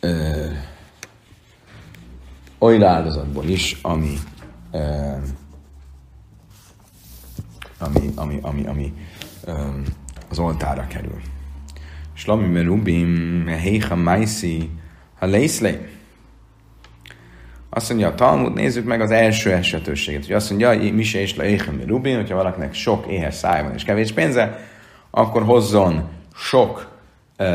e, 0.00 0.10
olyan 2.58 2.82
áldozatból 2.82 3.44
is, 3.44 3.78
ami 3.82 4.18
e, 4.70 5.18
ami, 7.78 8.10
ami, 8.14 8.38
ami, 8.42 8.66
ami 8.66 8.92
um, 9.46 9.82
az 10.28 10.38
oltára 10.38 10.86
kerül. 10.86 11.20
Slami 12.12 12.46
merubim, 12.46 13.46
heicha 13.46 13.96
maisi, 13.96 14.70
ha 15.18 15.26
leiszlé. 15.26 15.99
Azt 17.70 17.88
mondja 17.88 18.08
a 18.08 18.14
Talmud, 18.14 18.54
nézzük 18.54 18.84
meg 18.84 19.00
az 19.00 19.10
első 19.10 19.52
esetőséget. 19.52 20.26
Hogy 20.26 20.34
azt 20.34 20.50
mondja, 20.50 20.92
mi 20.92 21.02
se 21.02 21.20
is 21.20 21.36
leéhem 21.36 21.82
rubin, 21.86 22.16
hogyha 22.16 22.36
valakinek 22.36 22.74
sok 22.74 23.06
éhes 23.06 23.34
száj 23.34 23.62
van 23.62 23.74
és 23.74 23.84
kevés 23.84 24.12
pénze, 24.12 24.58
akkor 25.10 25.42
hozzon 25.42 26.08
sok 26.34 26.88
uh, 27.38 27.46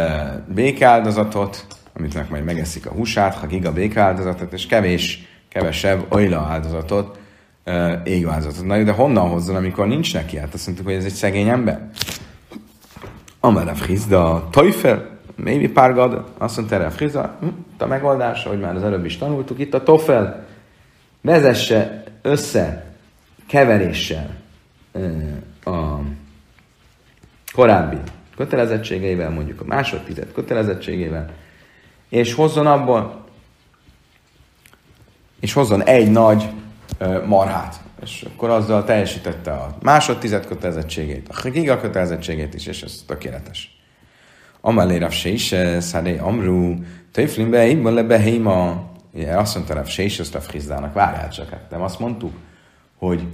békáldozatot, 0.48 1.66
amit 1.94 2.30
majd 2.30 2.44
megeszik 2.44 2.86
a 2.86 2.92
húsát, 2.92 3.36
ha 3.36 3.48
giga 3.48 3.74
békáldozatot, 3.74 4.54
és 4.54 4.66
kevés, 4.66 5.28
kevesebb 5.50 6.06
olyla 6.14 6.40
áldozatot, 6.40 7.20
uh, 7.66 7.94
égváldozatot. 8.04 8.66
Na, 8.66 8.84
de 8.84 8.92
honnan 8.92 9.30
hozzon, 9.30 9.56
amikor 9.56 9.88
nincs 9.88 10.14
neki? 10.14 10.38
Hát 10.38 10.54
azt 10.54 10.66
mondtuk, 10.66 10.88
hogy 10.88 10.96
ez 10.96 11.06
egy 11.06 11.14
szegény 11.14 11.48
ember. 11.48 11.90
Amara 13.40 13.76
Frizda, 13.76 14.48
Teufel, 14.52 15.15
maybe 15.36 15.70
párgad, 15.70 16.32
azt 16.38 16.58
mondta 16.58 16.76
erre 16.76 16.86
a 16.86 16.92
Frizda, 16.92 17.38
hm, 17.40 17.48
a 17.78 17.86
megoldás, 17.86 18.44
hogy 18.44 18.60
már 18.60 18.76
az 18.76 18.84
előbb 18.84 19.06
is 19.06 19.18
tanultuk, 19.18 19.60
itt 19.60 19.74
a 19.74 19.84
Tofel 19.84 20.46
vezesse 21.22 22.04
össze 22.22 22.86
keveréssel 23.48 24.36
a 25.64 26.00
korábbi 27.54 27.98
kötelezettségeivel, 28.36 29.30
mondjuk 29.30 29.62
a 29.62 29.66
másodtized 29.66 30.32
kötelezettségével, 30.32 31.30
és 32.10 32.34
hozzon 32.34 32.68
abból, 32.68 33.24
és 35.40 35.54
hozzon 35.54 35.84
egy 35.84 36.12
nagy 36.12 36.50
marhát. 37.26 37.84
És 38.02 38.26
akkor 38.34 38.50
azzal 38.50 38.84
teljesítette 38.84 39.52
a 39.52 39.78
másodtized 39.82 40.46
kötelezettségét, 40.46 41.30
a 41.30 41.50
giga 41.50 41.80
kötelezettségét 41.80 42.54
is, 42.54 42.66
és 42.66 42.82
ez 42.82 43.04
tökéletes. 43.08 43.75
Amalé 44.68 44.98
Rav 44.98 45.12
Sése, 45.12 45.80
Száré 45.80 46.18
Amru, 46.18 46.76
Töjflin 47.12 47.50
Behéma, 47.50 47.90
le 47.90 48.04
Behéma. 48.04 48.90
Ugye 49.14 49.38
azt 49.38 49.56
mondta 49.56 49.74
Rav 49.74 49.88
Sése, 49.88 50.22
azt 50.22 50.34
Rav 50.34 50.50
Hizdának, 50.52 50.94
várjál 50.94 51.30
csak, 51.30 51.50
hát 51.50 51.70
nem 51.70 51.82
azt 51.82 52.00
mondtuk, 52.00 52.34
hogy 52.98 53.28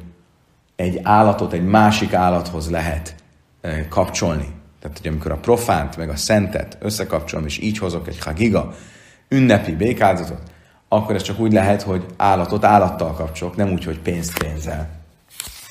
egy 0.76 1.00
állatot 1.04 1.54
egy 1.54 1.66
másik 1.66 2.14
állathoz 2.14 2.70
lehet 2.70 3.16
eh, 3.62 3.86
kapcsolni. 3.90 4.48
Tehát, 4.82 4.98
hogy 4.98 5.08
amikor 5.08 5.32
a 5.32 5.38
profánt 5.38 5.98
meg 5.98 6.10
a 6.10 6.16
szentet 6.16 6.78
összekapcsolom, 6.80 7.46
és 7.46 7.60
így 7.60 7.78
hozok 7.78 8.08
egy 8.08 8.20
hagiga 8.20 8.74
ünnepi 9.30 9.76
békáldozatot, 9.76 10.52
akkor 10.88 11.16
ez 11.16 11.22
csak 11.22 11.40
úgy 11.40 11.54
lehet, 11.54 11.82
hogy 11.82 12.06
állatot 12.18 12.64
állattal 12.64 13.14
kapcsolok, 13.14 13.56
nem 13.56 13.72
úgy, 13.72 13.84
hogy 13.84 14.00
pénzt 14.00 14.40
pénzzel. 14.40 14.90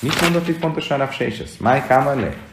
Mit 0.00 0.20
mondott 0.20 0.48
itt 0.48 0.58
pontosan 0.58 0.98
Rav 0.98 1.10
Séses? 1.10 1.56
Máj 1.58 1.86
Kámar 1.86 2.48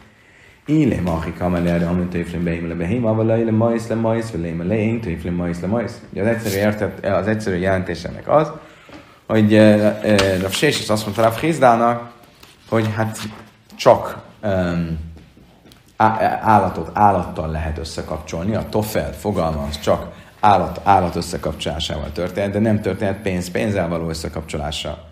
Ile 0.69 1.01
machi 1.01 1.33
kamer 1.33 1.65
erre, 1.65 1.87
amit 1.87 2.09
tőflin 2.09 2.43
beim 2.43 2.67
le 2.67 2.73
beim, 2.73 3.05
aval 3.05 3.25
le 3.25 3.51
majsz 3.51 3.87
le 3.87 3.95
majsz, 3.95 4.29
vagy 4.29 4.55
le 4.67 4.77
én 4.77 5.01
tőflin 5.01 5.33
majsz 5.33 5.59
le 5.59 5.67
majsz. 5.67 6.01
Az 6.15 6.25
egyszerű, 6.25 6.55
értett, 6.55 7.05
az 7.05 7.27
egyszerű 7.27 7.55
jelentés 7.55 8.03
ennek 8.03 8.29
az, 8.29 8.51
hogy 9.27 9.57
Rav 10.41 10.51
Sés 10.51 10.89
azt 10.89 11.03
mondta 11.03 11.21
Rav 11.21 11.35
Hizdának, 11.35 12.11
hogy 12.69 12.93
hát 12.95 13.17
csak 13.75 14.17
um, 14.43 14.99
állatot 16.41 16.89
állattal 16.93 17.51
lehet 17.51 17.77
összekapcsolni, 17.77 18.55
a 18.55 18.69
tofel 18.69 19.13
fogalma 19.13 19.67
az 19.69 19.79
csak 19.79 20.11
állat, 20.39 20.81
állat 20.83 21.15
összekapcsolásával 21.15 22.11
történt, 22.11 22.51
de 22.51 22.59
nem 22.59 22.81
történt 22.81 23.17
pénz 23.17 23.51
pénzzel 23.51 23.87
való 23.87 24.09
összekapcsolással. 24.09 25.06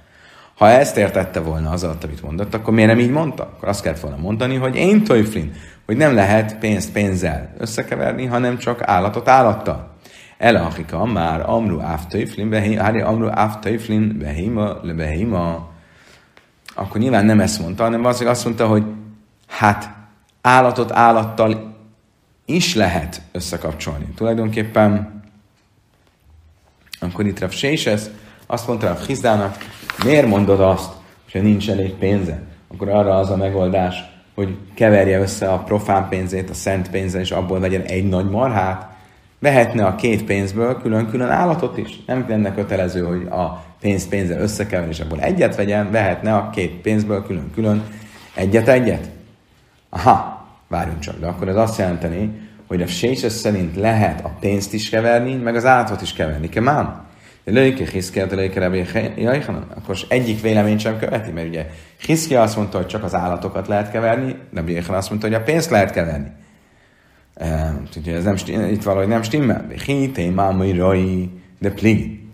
Ha 0.55 0.69
ezt 0.69 0.97
értette 0.97 1.39
volna 1.39 1.69
az 1.69 1.83
alatt, 1.83 2.03
amit 2.03 2.21
mondott, 2.21 2.53
akkor 2.53 2.73
miért 2.73 2.89
nem 2.89 2.99
így 2.99 3.11
mondta? 3.11 3.43
Akkor 3.43 3.67
azt 3.67 3.81
kellett 3.81 3.99
volna 3.99 4.17
mondani, 4.17 4.55
hogy 4.55 4.75
én 4.75 5.03
tojflin, 5.03 5.53
hogy 5.85 5.97
nem 5.97 6.13
lehet 6.13 6.57
pénzt 6.57 6.91
pénzzel 6.91 7.53
összekeverni, 7.57 8.25
hanem 8.25 8.57
csak 8.57 8.81
állatot 8.81 9.27
állattal. 9.27 9.93
El 10.37 10.55
Afrika 10.55 11.05
már 11.05 11.49
amru 11.49 11.79
áf 11.79 12.05
tojflin, 12.07 12.49
behima, 12.49 12.83
amru 12.83 13.27
áf 13.31 13.55
tojflin, 13.61 14.17
behima, 14.17 14.79
le 14.81 14.93
behima. 14.93 15.69
Akkor 16.75 17.01
nyilván 17.01 17.25
nem 17.25 17.39
ezt 17.39 17.59
mondta, 17.59 17.83
hanem 17.83 18.03
hogy 18.03 18.25
azt 18.27 18.45
mondta, 18.45 18.67
hogy 18.67 18.83
hát 19.47 19.89
állatot 20.41 20.91
állattal 20.91 21.75
is 22.45 22.75
lehet 22.75 23.21
összekapcsolni. 23.31 24.05
Tulajdonképpen 24.15 25.23
akkor 26.99 27.25
itt 27.25 27.39
Rav 27.39 27.53
azt 28.47 28.67
mondta 28.67 28.89
a 28.89 28.97
Hizdának, 29.05 29.57
miért 30.03 30.27
mondod 30.27 30.59
azt, 30.59 30.91
hogy 31.31 31.41
nincs 31.41 31.69
elég 31.69 31.93
pénze? 31.93 32.41
Akkor 32.67 32.89
arra 32.89 33.15
az 33.17 33.29
a 33.29 33.37
megoldás, 33.37 34.03
hogy 34.35 34.57
keverje 34.73 35.19
össze 35.19 35.51
a 35.51 35.57
profán 35.57 36.09
pénzét 36.09 36.49
a 36.49 36.53
szent 36.53 36.89
pénzzel, 36.89 37.21
és 37.21 37.31
abból 37.31 37.59
vegyen 37.59 37.81
egy 37.81 38.09
nagy 38.09 38.29
marhát. 38.29 38.93
Vehetne 39.39 39.85
a 39.85 39.95
két 39.95 40.23
pénzből 40.23 40.81
külön-külön 40.81 41.29
állatot 41.29 41.77
is. 41.77 41.99
Nem 42.05 42.25
lenne 42.27 42.53
kötelező, 42.53 43.01
hogy 43.01 43.25
a 43.25 43.63
pénz 43.79 44.07
pénzzel 44.07 44.41
összekever, 44.41 44.87
és 44.87 44.99
abból 44.99 45.19
egyet 45.19 45.55
vegyen, 45.55 45.91
vehetne 45.91 46.35
a 46.35 46.49
két 46.49 46.71
pénzből 46.71 47.25
külön-külön 47.25 47.83
egyet-egyet. 48.35 49.09
Aha, 49.89 50.45
várjunk 50.67 50.99
csak, 50.99 51.19
de 51.19 51.27
akkor 51.27 51.47
ez 51.47 51.55
azt 51.55 51.77
jelenteni, 51.77 52.31
hogy 52.67 52.81
a 52.81 52.87
séses 52.87 53.31
szerint 53.31 53.75
lehet 53.75 54.25
a 54.25 54.31
pénzt 54.39 54.73
is 54.73 54.89
keverni, 54.89 55.33
meg 55.33 55.55
az 55.55 55.65
állatot 55.65 56.01
is 56.01 56.13
keverni. 56.13 56.49
Kemán? 56.49 57.04
Lőke 57.45 57.85
Hiszkia, 57.85 58.25
Lőke 58.29 58.59
Rabbi 58.59 58.85
Jaichanan, 59.17 59.67
akkor 59.75 59.97
egyik 60.07 60.41
vélemény 60.41 60.77
sem 60.77 60.97
követi, 60.97 61.31
mert 61.31 61.47
ugye 61.47 61.69
Hiszkia 62.05 62.41
azt 62.41 62.55
mondta, 62.55 62.77
hogy 62.77 62.87
csak 62.87 63.03
az 63.03 63.15
állatokat 63.15 63.67
lehet 63.67 63.91
keverni, 63.91 64.35
Rabbi 64.53 64.71
Jaichanan 64.71 64.97
azt 64.97 65.09
mondta, 65.09 65.27
hogy 65.27 65.35
a 65.35 65.43
pénzt 65.43 65.69
lehet 65.69 65.91
keverni. 65.91 66.31
Ugye 67.97 68.15
ez 68.15 68.23
nem, 68.23 68.35
itt 68.69 68.83
valahogy 68.83 69.07
nem 69.07 69.21
stimmel. 69.21 69.65
Hité, 69.85 70.29
mámai, 70.29 70.77
roi, 70.77 71.29
de 71.59 71.71
pligi. 71.71 72.29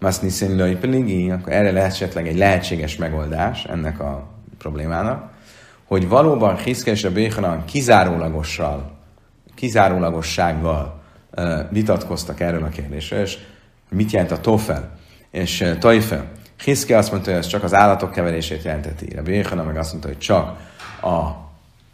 Azt 0.00 0.22
niszin 0.22 0.78
pligi, 0.80 1.30
akkor 1.30 1.52
erre 1.52 1.70
lehet 1.70 1.90
esetleg 1.90 2.28
egy 2.28 2.36
lehetséges 2.36 2.96
megoldás 2.96 3.64
ennek 3.64 4.00
a 4.00 4.28
problémának, 4.58 5.30
hogy 5.84 6.08
valóban 6.08 6.56
Hiszkia 6.56 6.92
és 6.92 7.02
Rabbi 7.02 7.20
Jaichanan 7.20 7.64
kizárólagossal, 7.64 8.98
kizárólagossággal 9.54 11.02
vitatkoztak 11.70 12.40
erről 12.40 12.62
a 12.62 12.68
kérdésről, 12.68 13.20
és 13.20 13.38
mit 13.88 14.10
jelent 14.10 14.30
a 14.30 14.40
tofel 14.40 14.98
és 15.30 15.60
uh, 15.60 15.78
taifel. 15.78 16.24
Hiszke 16.64 16.96
azt 16.96 17.10
mondta, 17.10 17.30
hogy 17.30 17.38
ez 17.38 17.46
csak 17.46 17.62
az 17.62 17.74
állatok 17.74 18.12
keverését 18.12 18.62
jelenteti. 18.62 19.16
A 19.16 19.22
Béhana 19.22 19.62
meg 19.62 19.76
azt 19.76 19.90
mondta, 19.90 20.08
hogy 20.08 20.18
csak 20.18 20.58
a 21.02 21.46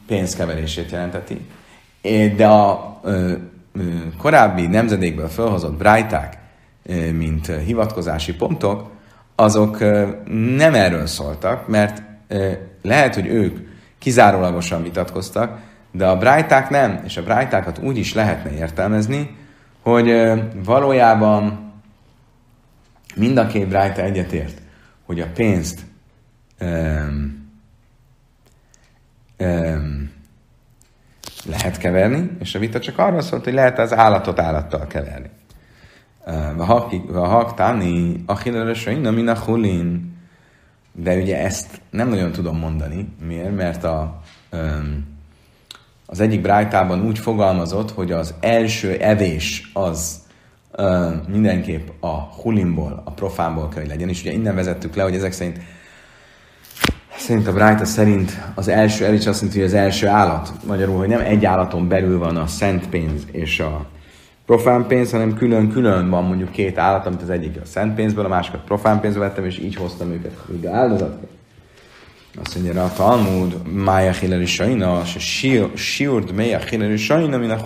pénzkeverését 0.07 0.91
jelenteti. 0.91 1.47
De 2.37 2.47
a 2.47 3.01
korábbi 4.19 4.67
nemzedékből 4.67 5.29
felhozott 5.29 5.77
brájták, 5.77 6.39
mint 7.13 7.47
hivatkozási 7.47 8.35
pontok, 8.35 8.91
azok 9.35 9.79
nem 10.57 10.75
erről 10.75 11.07
szóltak, 11.07 11.69
mert 11.69 12.03
lehet, 12.83 13.15
hogy 13.15 13.27
ők 13.27 13.59
kizárólagosan 13.99 14.83
vitatkoztak, 14.83 15.59
de 15.91 16.07
a 16.07 16.17
brájták 16.19 16.71
nem, 16.71 17.01
és 17.05 17.17
a 17.17 17.23
brájtákat 17.23 17.79
úgy 17.79 17.97
is 17.97 18.15
lehetne 18.15 18.53
értelmezni, 18.53 19.37
hogy 19.83 20.33
valójában 20.65 21.72
Mind 23.17 23.37
a 23.37 23.47
két 23.47 23.69
brájta 23.69 24.03
egyetért, 24.03 24.63
hogy 25.05 25.21
a 25.21 25.27
pénzt 25.35 25.81
um, 26.61 27.51
um, 29.39 30.11
lehet 31.45 31.79
keverni, 31.79 32.31
és 32.41 32.55
a 32.55 32.59
vita 32.59 32.81
csak 32.81 32.99
arról 32.99 33.21
szólt, 33.21 33.45
hogy 33.45 33.53
lehet 33.53 33.79
az 33.79 33.95
állatot 33.95 34.39
állattal 34.39 34.87
keverni. 34.87 35.31
Ha 36.59 37.55
tani, 37.55 38.23
a 38.27 39.11
min 39.11 39.29
a 39.29 39.39
hulin. 39.39 40.17
De 40.93 41.17
ugye 41.17 41.39
ezt 41.39 41.81
nem 41.91 42.09
nagyon 42.09 42.33
tudom 42.33 42.59
mondani. 42.59 43.09
Miért? 43.27 43.57
Mert 43.57 43.85
a, 43.85 44.21
az 46.07 46.21
egyik 46.21 46.41
brájtában 46.41 47.07
úgy 47.07 47.19
fogalmazott, 47.19 47.91
hogy 47.91 48.13
az 48.13 48.35
első 48.41 48.97
evés 48.97 49.71
az 49.73 50.22
mindenképp 51.29 51.89
a 52.01 52.17
hulimból, 52.43 53.03
a 53.05 53.11
profánból 53.11 53.69
kell, 53.69 53.81
hogy 53.81 53.91
legyen. 53.91 54.09
És 54.09 54.21
ugye 54.21 54.33
innen 54.33 54.55
vezettük 54.55 54.95
le, 54.95 55.03
hogy 55.03 55.15
ezek 55.15 55.33
szerint 55.33 55.59
szerint 57.23 57.47
a 57.47 57.53
Brájta 57.53 57.85
szerint 57.85 58.41
az 58.55 58.69
első 58.69 59.05
el 59.05 59.15
is 59.15 59.27
azt 59.27 59.43
mondja, 59.43 59.61
hogy 59.61 59.71
az 59.71 59.77
első 59.77 60.07
állat, 60.07 60.53
magyarul, 60.67 60.97
hogy 60.97 61.09
nem 61.09 61.21
egy 61.21 61.45
állaton 61.45 61.89
belül 61.89 62.19
van 62.19 62.37
a 62.37 62.47
szent 62.47 62.89
pénz 62.89 63.27
és 63.31 63.61
a 63.61 63.87
profán 64.47 64.87
pénz, 64.87 65.11
hanem 65.11 65.35
külön-külön 65.35 66.11
van 66.11 66.25
mondjuk 66.25 66.51
két 66.51 66.79
állat, 66.79 67.07
amit 67.07 67.23
az 67.23 67.31
egyik 67.31 67.57
a 67.63 67.67
szent 67.67 67.95
pénzből, 67.95 68.25
a 68.25 68.29
másikat 68.29 68.61
profán 68.61 69.01
pénzből 69.01 69.23
vettem, 69.23 69.45
és 69.45 69.59
így 69.59 69.75
hoztam 69.75 70.11
őket 70.11 70.61
de 70.61 70.71
áldozatként. 70.71 71.31
Azt 72.43 72.55
mondja 72.55 72.85
a 72.85 72.93
Talmud, 72.93 73.73
Mája 73.73 74.13
Hilleri 74.13 74.47
Sajna, 74.47 75.05
se 75.05 75.69
Siurd 75.75 76.33
Mája 76.33 76.59
Hilleri 76.59 76.97
Sajna, 76.97 77.37
min 77.37 77.51
a 77.51 77.57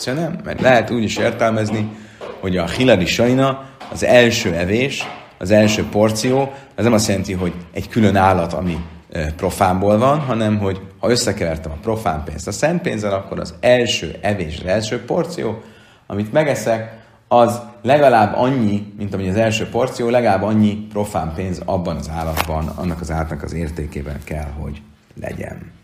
Szóval 0.00 0.22
nem, 0.22 0.38
mert 0.44 0.60
lehet 0.60 0.90
úgy 0.90 1.02
is 1.02 1.16
értelmezni, 1.16 1.88
hogy 2.40 2.56
a 2.56 2.66
hilali 2.66 3.06
sajna, 3.06 3.64
az 3.92 4.04
első 4.04 4.54
evés, 4.54 5.06
az 5.38 5.50
első 5.50 5.84
porció, 5.90 6.52
az 6.76 6.84
nem 6.84 6.92
azt 6.92 7.08
jelenti, 7.08 7.32
hogy 7.32 7.52
egy 7.72 7.88
külön 7.88 8.16
állat, 8.16 8.52
ami 8.52 8.84
profánból 9.36 9.98
van, 9.98 10.18
hanem 10.18 10.58
hogy 10.58 10.80
ha 10.98 11.10
összekevertem 11.10 11.72
a 11.72 11.80
profán 11.82 12.24
pénzt 12.24 12.48
a 12.48 12.52
szent 12.52 12.82
pénzzel, 12.82 13.12
akkor 13.12 13.40
az 13.40 13.54
első 13.60 14.18
evés, 14.20 14.58
az 14.58 14.66
első 14.66 15.04
porció, 15.04 15.62
amit 16.06 16.32
megeszek, 16.32 16.98
az 17.28 17.60
legalább 17.82 18.36
annyi, 18.36 18.92
mint 18.98 19.14
amennyi 19.14 19.28
az 19.28 19.36
első 19.36 19.68
porció, 19.68 20.08
legalább 20.08 20.42
annyi 20.42 20.86
profán 20.92 21.32
pénz 21.34 21.62
abban 21.64 21.96
az 21.96 22.10
állatban, 22.14 22.66
annak 22.66 23.00
az 23.00 23.10
állatnak 23.10 23.42
az 23.42 23.52
értékében 23.52 24.20
kell, 24.24 24.48
hogy 24.58 24.82
legyen. 25.20 25.78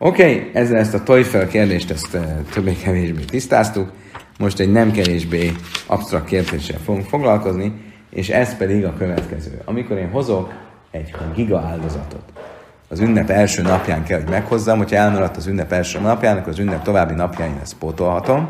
Oké, 0.00 0.22
okay, 0.22 0.50
ezzel 0.52 0.78
ezt 0.78 0.94
a 0.94 1.02
tojfel 1.02 1.46
kérdést 1.46 1.90
ezt 1.90 2.14
uh, 2.14 2.22
többé-kevésbé 2.52 3.22
tisztáztuk. 3.22 3.92
Most 4.38 4.58
egy 4.58 4.72
nem 4.72 4.90
kevésbé 4.90 5.52
absztrakt 5.86 6.24
kérdéssel 6.24 6.78
fogunk 6.78 7.04
foglalkozni, 7.04 7.72
és 8.10 8.28
ez 8.28 8.56
pedig 8.56 8.84
a 8.84 8.94
következő. 8.98 9.60
Amikor 9.64 9.96
én 9.96 10.10
hozok 10.10 10.52
egy 10.90 11.14
giga 11.34 11.58
áldozatot, 11.60 12.22
az 12.88 13.00
ünnep 13.00 13.30
első 13.30 13.62
napján 13.62 14.04
kell, 14.04 14.20
hogy 14.20 14.30
meghozzam, 14.30 14.78
hogyha 14.78 14.96
elmaradt 14.96 15.36
az 15.36 15.46
ünnep 15.46 15.72
első 15.72 16.00
napján, 16.00 16.36
akkor 16.36 16.52
az 16.52 16.58
ünnep 16.58 16.82
további 16.82 17.14
napjain 17.14 17.58
ezt 17.62 17.74
pótolhatom. 17.78 18.48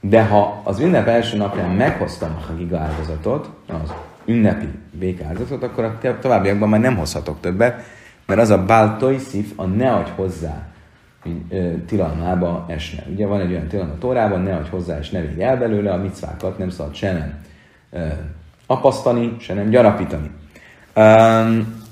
De 0.00 0.22
ha 0.22 0.60
az 0.64 0.80
ünnep 0.80 1.06
első 1.06 1.36
napján 1.36 1.70
meghoztam 1.70 2.36
a 2.48 2.52
giga 2.52 2.78
áldozatot, 2.78 3.50
az 3.66 3.92
ünnepi 4.24 4.68
békáldozatot, 4.90 5.62
akkor 5.62 5.84
a 5.84 6.18
továbbiakban 6.20 6.68
már 6.68 6.80
nem 6.80 6.96
hozhatok 6.96 7.40
többet, 7.40 7.82
mert 8.26 8.40
az 8.40 8.50
a 8.50 8.64
bál 8.64 8.96
toiszif, 8.98 9.52
a 9.56 9.64
ne 9.64 9.92
adj 9.92 10.10
hozzá 10.14 10.66
tilalmába 11.86 12.64
esne. 12.68 13.04
Ugye 13.12 13.26
van 13.26 13.40
egy 13.40 13.50
olyan 13.50 13.68
tilalom 13.68 13.90
a 13.90 13.98
Tórában, 13.98 14.40
ne 14.40 14.56
adj 14.56 14.68
hozzá 14.68 14.98
és 14.98 15.10
ne 15.10 15.20
védj 15.20 15.42
el 15.42 15.56
belőle, 15.56 15.92
a 15.92 15.96
micvákat 15.96 16.58
nem 16.58 16.70
szabad 16.70 16.94
se 16.94 17.12
nem 17.12 17.40
apasztani, 18.66 19.36
se 19.40 19.54
nem 19.54 19.68
gyarapítani. 19.68 20.30
Um, 20.96 21.82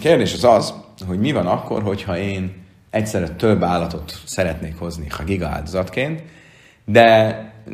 kérdés 0.00 0.34
az 0.34 0.44
az, 0.44 0.74
hogy 1.06 1.18
mi 1.18 1.32
van 1.32 1.46
akkor, 1.46 1.82
hogyha 1.82 2.18
én 2.18 2.64
egyszerre 2.90 3.28
több 3.28 3.62
állatot 3.62 4.20
szeretnék 4.24 4.78
hozni 4.78 5.08
ha 5.08 5.24
giga 5.24 5.46
áldozatként, 5.46 6.22
de, 6.84 7.04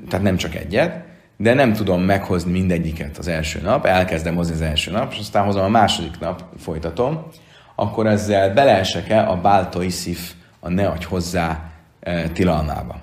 tehát 0.08 0.24
nem 0.24 0.36
csak 0.36 0.54
egyet, 0.54 1.04
de 1.40 1.54
nem 1.54 1.72
tudom 1.72 2.02
meghozni 2.02 2.50
mindegyiket 2.50 3.18
az 3.18 3.28
első 3.28 3.60
nap, 3.60 3.86
elkezdem 3.86 4.34
hozni 4.34 4.54
az 4.54 4.60
első 4.60 4.90
nap, 4.90 5.12
és 5.12 5.18
aztán 5.18 5.44
hozom 5.44 5.62
a 5.62 5.68
második 5.68 6.18
nap, 6.18 6.42
folytatom, 6.58 7.26
akkor 7.74 8.06
ezzel 8.06 8.54
beleesek-e 8.54 9.28
a 9.28 9.40
báltai 9.40 9.88
szif, 9.88 10.32
a 10.60 10.68
ne 10.68 10.88
adj 10.88 11.04
hozzá 11.04 11.70
e, 12.00 12.28
tilalmába. 12.28 13.00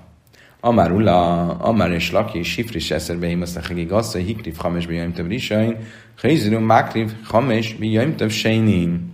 Amár 0.60 0.90
ulla, 0.90 1.46
amár 1.56 1.90
és 1.90 2.10
laki, 2.10 2.42
sifris 2.42 2.90
eszerbe 2.90 3.26
himasz 3.26 3.56
a 3.56 3.60
hegig 3.68 3.92
azt, 3.92 4.12
hogy 4.12 4.22
hikriv 4.22 4.56
hames 4.56 4.86
bijaim 4.86 5.12
több 5.12 5.28
risain, 5.28 5.76
helyzülünk 6.22 6.66
mákriv 6.66 7.12
hames 7.24 7.74
bijaim 7.74 8.16
több 8.16 8.30
sejnin. 8.30 9.12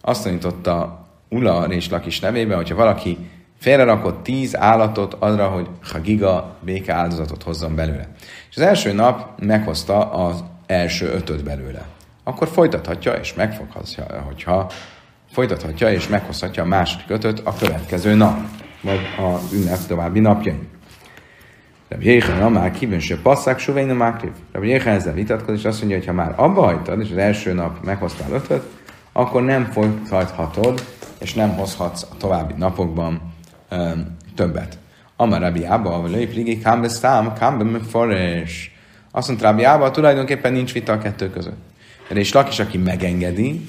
Azt 0.00 0.24
tanította 0.24 1.06
Ula 1.28 1.66
és 1.68 1.88
Lakis 1.88 2.20
nevébe, 2.20 2.54
hogyha 2.54 2.74
valaki 2.74 3.16
félrerakott 3.62 4.22
tíz 4.22 4.56
állatot 4.56 5.16
arra, 5.18 5.48
hogy 5.48 5.68
giga 6.02 6.56
béke 6.60 6.94
áldozatot 6.94 7.42
hozzon 7.42 7.74
belőle. 7.74 8.08
És 8.50 8.56
az 8.56 8.62
első 8.62 8.92
nap 8.92 9.40
meghozta 9.40 10.10
az 10.10 10.44
első 10.66 11.06
ötöt 11.06 11.44
belőle. 11.44 11.84
Akkor 12.24 12.48
folytathatja 12.48 13.12
és 13.12 13.34
megfoghatja, 13.34 14.06
hogyha 14.26 14.70
folytathatja 15.32 15.92
és 15.92 16.08
meghozhatja 16.08 16.62
a 16.62 16.66
második 16.66 17.10
ötöt 17.10 17.40
a 17.44 17.54
következő 17.58 18.14
nap, 18.14 18.38
vagy 18.80 19.00
a 19.18 19.54
ünnep 19.54 19.86
további 19.86 20.20
napjain. 20.20 20.68
Rabbi 21.88 22.04
Jéhan 22.04 22.52
már 22.52 22.70
kívül 22.70 23.00
se 23.00 23.16
passzák, 23.22 23.58
suvein 23.58 23.90
a 23.90 23.94
mákriv. 23.94 24.32
Rabbi 24.52 24.68
Jéhan 24.68 24.94
ezzel 24.94 25.14
vitatkozik, 25.14 25.60
és 25.60 25.64
azt 25.64 25.78
mondja, 25.78 25.96
hogy 25.96 26.06
ha 26.06 26.12
már 26.12 26.34
abba 26.36 26.62
hagytad, 26.62 27.00
és 27.00 27.10
az 27.10 27.16
első 27.16 27.52
nap 27.52 27.84
meghoztál 27.84 28.32
ötöt, 28.32 28.62
akkor 29.12 29.42
nem 29.42 29.64
folytathatod, 29.64 30.84
és 31.18 31.34
nem 31.34 31.54
hozhatsz 31.54 32.02
a 32.02 32.16
további 32.16 32.54
napokban 32.56 33.31
többet. 34.34 34.78
Amar 35.16 35.40
Rabbi 35.40 35.64
Abba, 35.64 36.00
vagy 36.00 36.10
Löjp 36.10 36.34
Ligi, 36.34 36.60
Kambe 36.60 36.88
Szám, 36.88 37.32
Kambe 37.38 37.78
Forrás. 37.90 38.74
Azt 39.10 39.28
mondta 39.28 39.46
Rabbi 39.46 39.90
tulajdonképpen 39.92 40.52
nincs 40.52 40.72
vita 40.72 40.92
a 40.92 40.98
kettő 40.98 41.30
között. 41.30 41.60
És 42.08 42.32
Lakis, 42.32 42.58
aki 42.58 42.78
megengedi, 42.78 43.64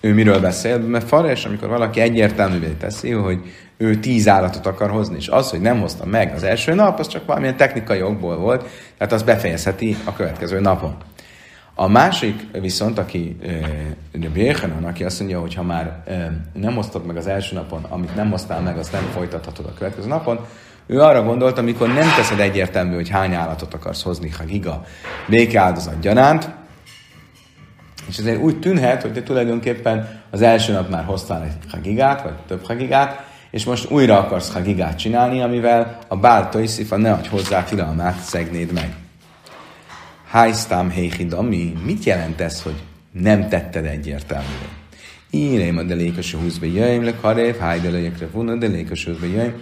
ő 0.00 0.14
miről 0.14 0.40
beszél, 0.40 0.78
mert 0.78 1.08
Fares, 1.08 1.44
amikor 1.44 1.68
valaki 1.68 2.00
egyértelművé 2.00 2.68
teszi, 2.68 3.10
hogy 3.10 3.38
ő 3.76 3.96
tíz 3.96 4.28
állatot 4.28 4.66
akar 4.66 4.90
hozni, 4.90 5.16
és 5.16 5.28
az, 5.28 5.50
hogy 5.50 5.60
nem 5.60 5.80
hozta 5.80 6.06
meg 6.06 6.32
az 6.34 6.42
első 6.42 6.74
nap, 6.74 6.98
az 6.98 7.06
csak 7.06 7.26
valamilyen 7.26 7.56
technikai 7.56 8.02
okból 8.02 8.36
volt, 8.36 8.68
tehát 8.98 9.12
az 9.12 9.22
befejezheti 9.22 9.96
a 10.04 10.12
következő 10.12 10.60
napon. 10.60 10.96
A 11.74 11.88
másik 11.88 12.46
viszont, 12.60 12.98
aki 12.98 13.36
Bérhanan, 14.32 14.84
aki 14.84 15.04
azt 15.04 15.18
mondja, 15.18 15.40
hogy 15.40 15.54
ha 15.54 15.62
már 15.62 16.04
nem 16.52 16.74
hoztad 16.74 17.06
meg 17.06 17.16
az 17.16 17.26
első 17.26 17.54
napon, 17.54 17.86
amit 17.88 18.14
nem 18.14 18.30
hoztál 18.30 18.60
meg, 18.60 18.78
azt 18.78 18.92
nem 18.92 19.02
folytathatod 19.12 19.66
a 19.66 19.74
következő 19.74 20.08
napon, 20.08 20.40
ő 20.86 21.00
arra 21.00 21.22
gondolt, 21.22 21.58
amikor 21.58 21.88
nem 21.88 22.08
teszed 22.16 22.40
egyértelmű, 22.40 22.94
hogy 22.94 23.08
hány 23.08 23.34
állatot 23.34 23.74
akarsz 23.74 24.02
hozni, 24.02 24.30
ha 24.30 24.44
giga 24.44 24.84
békeáldozat 25.28 26.00
gyanánt, 26.00 26.50
és 28.08 28.18
ezért 28.18 28.40
úgy 28.40 28.58
tűnhet, 28.58 29.02
hogy 29.02 29.12
te 29.12 29.22
tulajdonképpen 29.22 30.20
az 30.30 30.42
első 30.42 30.72
nap 30.72 30.90
már 30.90 31.04
hoztál 31.04 31.42
egy 31.42 31.70
hagigát, 31.70 32.22
vagy 32.22 32.32
több 32.46 32.66
hagigát, 32.66 33.24
és 33.50 33.64
most 33.64 33.90
újra 33.90 34.18
akarsz 34.18 34.52
hagigát 34.52 34.98
csinálni, 34.98 35.42
amivel 35.42 35.98
a 36.08 36.16
Bál 36.16 36.50
ne 36.90 37.12
adj 37.12 37.28
hozzá 37.28 37.64
tilalmát, 37.64 38.18
szegnéd 38.18 38.72
meg. 38.72 38.94
Hájsztám 40.32 40.90
héhidami, 40.90 41.76
mit 41.84 42.04
jelent 42.04 42.40
ez, 42.40 42.62
hogy 42.62 42.82
nem 43.10 43.48
tetted 43.48 43.84
egyértelműen? 43.84 44.70
Írém 45.30 45.76
a 45.76 45.82
delékos 45.82 46.34
húzbe 46.34 46.66
jöjjön, 46.66 47.04
le 47.04 47.14
karév, 47.20 47.56
hájdelőjekre 47.56 48.26
vuna, 48.26 48.56
delékos 48.56 49.04
húzbe 49.04 49.26
jöjjön, 49.26 49.54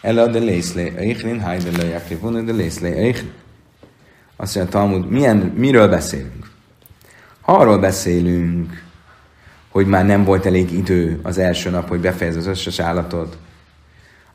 el 0.00 0.18
a 0.18 0.26
delészlé 0.26 0.92
eichrin, 0.96 1.40
hájdelőjekre 1.40 2.16
vuna, 2.16 2.40
delészlé 2.40 2.92
eichrin. 2.92 3.32
Azt 4.36 4.54
mondja, 4.54 4.72
Talmud, 4.72 5.10
milyen, 5.10 5.36
miről 5.36 5.88
beszélünk? 5.88 6.50
Ha 7.40 7.52
arról 7.52 7.78
beszélünk, 7.78 8.82
hogy 9.70 9.86
már 9.86 10.06
nem 10.06 10.24
volt 10.24 10.46
elég 10.46 10.72
idő 10.72 11.20
az 11.22 11.38
első 11.38 11.70
nap, 11.70 11.88
hogy 11.88 12.00
befejezd 12.00 12.38
az 12.38 12.46
összes 12.46 12.78
állatot, 12.78 13.38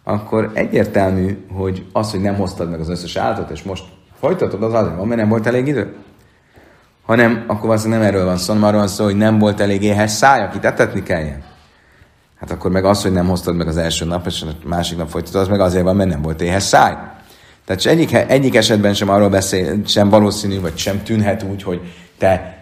akkor 0.03 0.51
egyértelmű, 0.53 1.37
hogy 1.49 1.85
az, 1.91 2.11
hogy 2.11 2.21
nem 2.21 2.35
hoztad 2.35 2.69
meg 2.69 2.79
az 2.79 2.89
összes 2.89 3.15
állatot, 3.15 3.49
és 3.49 3.63
most 3.63 3.83
folytatod, 4.21 4.63
az 4.63 4.73
azért 4.73 4.95
van, 4.95 5.07
mert 5.07 5.19
nem 5.19 5.29
volt 5.29 5.47
elég 5.47 5.67
idő. 5.67 5.95
Hanem 7.05 7.43
akkor 7.47 7.67
valószínűleg 7.67 7.99
nem 7.99 8.09
erről 8.09 8.25
van 8.25 8.37
szó, 8.37 8.53
hanem 8.53 8.67
arról 8.67 8.79
van 8.79 8.89
szó, 8.89 9.03
hogy 9.03 9.17
nem 9.17 9.39
volt 9.39 9.59
elég 9.59 9.83
éhes 9.83 10.11
száj, 10.11 10.41
akit 10.41 10.65
etetni 10.65 11.03
kelljen. 11.03 11.43
Hát 12.39 12.51
akkor 12.51 12.71
meg 12.71 12.85
az, 12.85 13.01
hogy 13.01 13.11
nem 13.11 13.27
hoztad 13.27 13.55
meg 13.55 13.67
az 13.67 13.77
első 13.77 14.05
nap, 14.05 14.25
és 14.25 14.41
a 14.41 14.67
másik 14.67 14.97
nap 14.97 15.09
folytatod, 15.09 15.41
az 15.41 15.47
meg 15.47 15.59
azért 15.59 15.83
van, 15.83 15.95
mert 15.95 16.09
nem 16.09 16.21
volt 16.21 16.41
éhes 16.41 16.63
száj. 16.63 16.97
Tehát 17.65 17.85
egyik, 17.85 18.13
egyik 18.13 18.55
esetben 18.55 18.93
sem 18.93 19.09
arról 19.09 19.29
beszél, 19.29 19.85
sem 19.85 20.09
valószínű, 20.09 20.59
vagy 20.59 20.77
sem 20.77 21.03
tűnhet 21.03 21.43
úgy, 21.43 21.63
hogy 21.63 21.81
te 22.17 22.57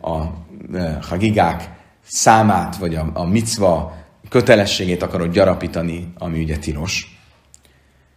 a 0.00 0.16
hagigák 1.08 1.70
számát, 2.06 2.76
vagy 2.76 2.94
a, 2.94 3.10
a 3.12 3.24
micva 3.24 3.96
kötelességét 4.28 5.02
akarod 5.02 5.32
gyarapítani, 5.32 6.12
ami 6.18 6.42
ugye 6.42 6.56
tilos. 6.56 7.21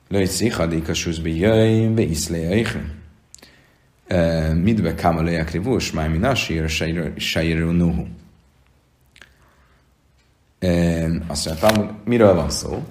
Lőjtszik, 0.08 0.54
hadik 0.54 0.90
a 0.90 0.94
súzbi 0.94 1.40
jöjj, 1.40 1.86
be 1.86 2.02
iszléjaik. 2.02 2.78
Midbe 4.54 4.94
kámalőjek 4.94 5.52
rivus, 5.52 5.92
máj 5.92 6.10
mi 6.10 6.18
nasír, 6.18 6.70
sajírú 7.16 7.70
nuhu. 7.70 8.06
Azt 11.28 11.46
mondtam, 11.46 11.98
miről 12.06 12.36
van 12.36 12.50
szó? 12.50 12.84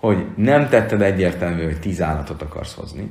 Hogy 0.00 0.26
nem 0.36 0.68
tetted 0.68 1.02
egyértelmű, 1.02 1.64
hogy 1.64 1.80
tíz 1.80 2.02
állatot 2.02 2.42
akarsz 2.42 2.74
hozni, 2.74 3.10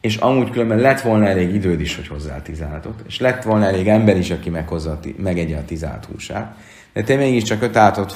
és 0.00 0.16
amúgy 0.16 0.50
különben 0.50 0.78
lett 0.78 1.00
volna 1.00 1.26
elég 1.26 1.54
időd 1.54 1.80
is, 1.80 1.96
hogy 1.96 2.06
hozzá 2.06 2.42
tíz 2.42 2.62
állatot, 2.62 3.02
és 3.06 3.20
lett 3.20 3.42
volna 3.42 3.66
elég 3.66 3.88
ember 3.88 4.16
is, 4.16 4.30
aki 4.30 4.50
meghozza, 4.50 5.00
megegye 5.16 5.56
a 5.56 5.64
tíz 5.64 5.84
állat 5.84 6.04
húsát, 6.04 6.56
de 6.92 7.02
te 7.02 7.16
mégiscsak 7.16 7.62
öt 7.62 7.76
állatot 7.76 8.12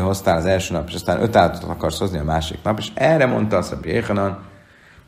hoztál 0.00 0.36
az 0.36 0.46
első 0.46 0.74
nap, 0.74 0.88
és 0.88 0.94
aztán 0.94 1.22
öt 1.22 1.36
állatot 1.36 1.70
akarsz 1.70 1.98
hozni 1.98 2.18
a 2.18 2.24
másik 2.24 2.58
nap, 2.62 2.78
és 2.78 2.88
erre 2.94 3.26
mondta 3.26 3.56
a 3.56 3.62
Szabi 3.62 4.02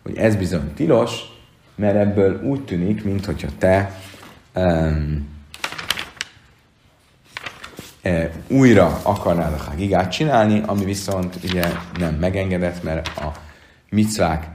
hogy 0.02 0.16
ez 0.16 0.36
bizony 0.36 0.72
tilos, 0.74 1.10
mert 1.74 1.96
ebből 1.96 2.42
úgy 2.42 2.64
tűnik, 2.64 3.04
mintha 3.04 3.32
te 3.58 3.96
um, 4.54 5.28
e, 8.02 8.30
újra 8.48 9.00
akarnád 9.02 9.52
a 9.52 9.62
hagigát 9.62 10.10
csinálni, 10.10 10.62
ami 10.66 10.84
viszont 10.84 11.36
ugye 11.44 11.64
nem 11.98 12.14
megengedett, 12.14 12.82
mert 12.82 13.18
a 13.18 13.32
micvák 13.90 14.46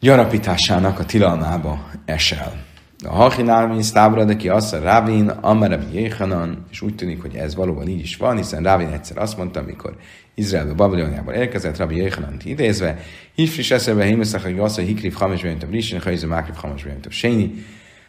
gyarapításának 0.00 0.98
a 0.98 1.04
tilalmába 1.04 1.90
esel. 2.04 2.64
A 3.02 3.14
Hachinál, 3.14 3.66
mint 3.66 3.82
Sztábra, 3.82 4.24
de 4.24 4.36
ki 4.36 4.48
azt 4.48 4.74
a 4.74 4.80
Rávin, 4.80 5.28
Amarabi 5.28 5.84
Jéhanan, 5.92 6.66
és 6.70 6.80
úgy 6.80 6.94
tűnik, 6.94 7.20
hogy 7.22 7.34
ez 7.34 7.54
valóban 7.54 7.88
így 7.88 8.00
is 8.00 8.16
van, 8.16 8.36
hiszen 8.36 8.62
Rávin 8.62 8.88
egyszer 8.88 9.18
azt 9.18 9.36
mondta, 9.36 9.60
amikor 9.60 9.96
Izraelbe 10.34 10.72
Babiloniából 10.72 11.32
érkezett, 11.34 11.76
Rabbi 11.76 11.96
Jéhanan 11.96 12.36
idézve, 12.44 12.98
Hifris 13.34 13.70
eszebe, 13.70 14.04
Himészak, 14.04 14.42
hogy 14.42 14.58
azt, 14.58 14.74
hogy 14.74 14.84
Hikriv 14.84 15.14
Hames 15.14 15.42
Bejöntöm 15.42 15.70
Risin, 15.70 16.00
Hajző 16.00 16.26
Mákriv 16.26 16.54
Hames 16.54 16.82
Bejöntöm 16.82 17.10
Séni, 17.10 17.64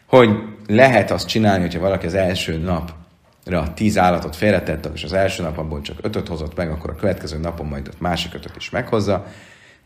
hogy 0.06 0.30
lehet 0.66 1.10
azt 1.10 1.28
csinálni, 1.28 1.60
hogyha 1.60 1.80
valaki 1.80 2.06
az 2.06 2.14
első 2.14 2.58
napra 2.58 3.72
tíz 3.74 3.98
állatot 3.98 4.36
félretett, 4.36 4.90
és 4.94 5.04
az 5.04 5.12
első 5.12 5.42
nap 5.42 5.58
abból 5.58 5.80
csak 5.80 5.96
ötöt 6.00 6.28
hozott 6.28 6.56
meg, 6.56 6.70
akkor 6.70 6.90
a 6.90 6.94
következő 6.94 7.38
napon 7.38 7.66
majd 7.66 7.88
ott 7.88 8.00
másik 8.00 8.34
ötöt 8.34 8.56
is 8.56 8.70
meghozza. 8.70 9.26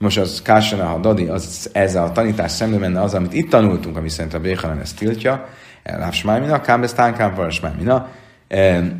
Most 0.02 0.18
az 0.18 0.42
Kásana, 0.42 0.84
ha 0.84 0.98
Dadi, 0.98 1.26
az, 1.26 1.70
ez 1.72 1.94
a 1.94 2.10
tanítás 2.12 2.50
szembe 2.50 2.78
menne 2.78 3.00
az, 3.00 3.14
amit 3.14 3.32
itt 3.32 3.50
tanultunk, 3.50 3.96
ami 3.96 4.08
szerint 4.08 4.34
a 4.34 4.40
Béhanan 4.40 4.80
ezt 4.80 4.98
tiltja, 4.98 5.48
Lávsmájmina, 5.82 6.60
Kámbesztán, 6.60 7.14
Kámvarasmájmina, 7.14 8.08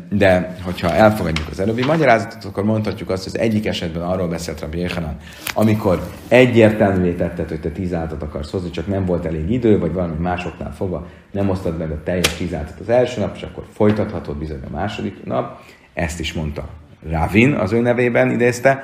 de 0.09 0.55
hogyha 0.63 0.93
elfogadjuk 0.93 1.47
az 1.49 1.59
előbbi 1.59 1.85
magyarázatot, 1.85 2.43
akkor 2.43 2.63
mondhatjuk 2.63 3.09
azt, 3.09 3.23
hogy 3.23 3.31
az 3.35 3.39
egyik 3.39 3.65
esetben 3.65 4.01
arról 4.03 4.27
beszélt 4.27 4.59
Rabbi 4.59 4.79
Yechanan, 4.79 5.17
amikor 5.53 6.01
egyértelművé 6.27 7.13
tetted, 7.13 7.49
hogy 7.49 7.59
te 7.59 7.69
tíz 7.69 7.93
állatot 7.93 8.21
akarsz 8.21 8.51
hozni, 8.51 8.69
csak 8.69 8.87
nem 8.87 9.05
volt 9.05 9.25
elég 9.25 9.49
idő, 9.49 9.79
vagy 9.79 9.93
valami 9.93 10.15
másoknál 10.19 10.73
fogva 10.73 11.07
nem 11.31 11.49
osztad 11.49 11.77
meg 11.77 11.91
a 11.91 12.03
teljes 12.03 12.27
tíz 12.27 12.53
állatot 12.53 12.79
az 12.79 12.89
első 12.89 13.19
nap, 13.19 13.35
és 13.35 13.41
akkor 13.41 13.63
folytathatod 13.73 14.37
bizony 14.37 14.61
a 14.67 14.71
második 14.71 15.23
nap. 15.23 15.59
Ezt 15.93 16.19
is 16.19 16.33
mondta 16.33 16.69
Ravin 17.09 17.53
az 17.53 17.71
ő 17.71 17.79
nevében 17.79 18.31
idézte. 18.31 18.83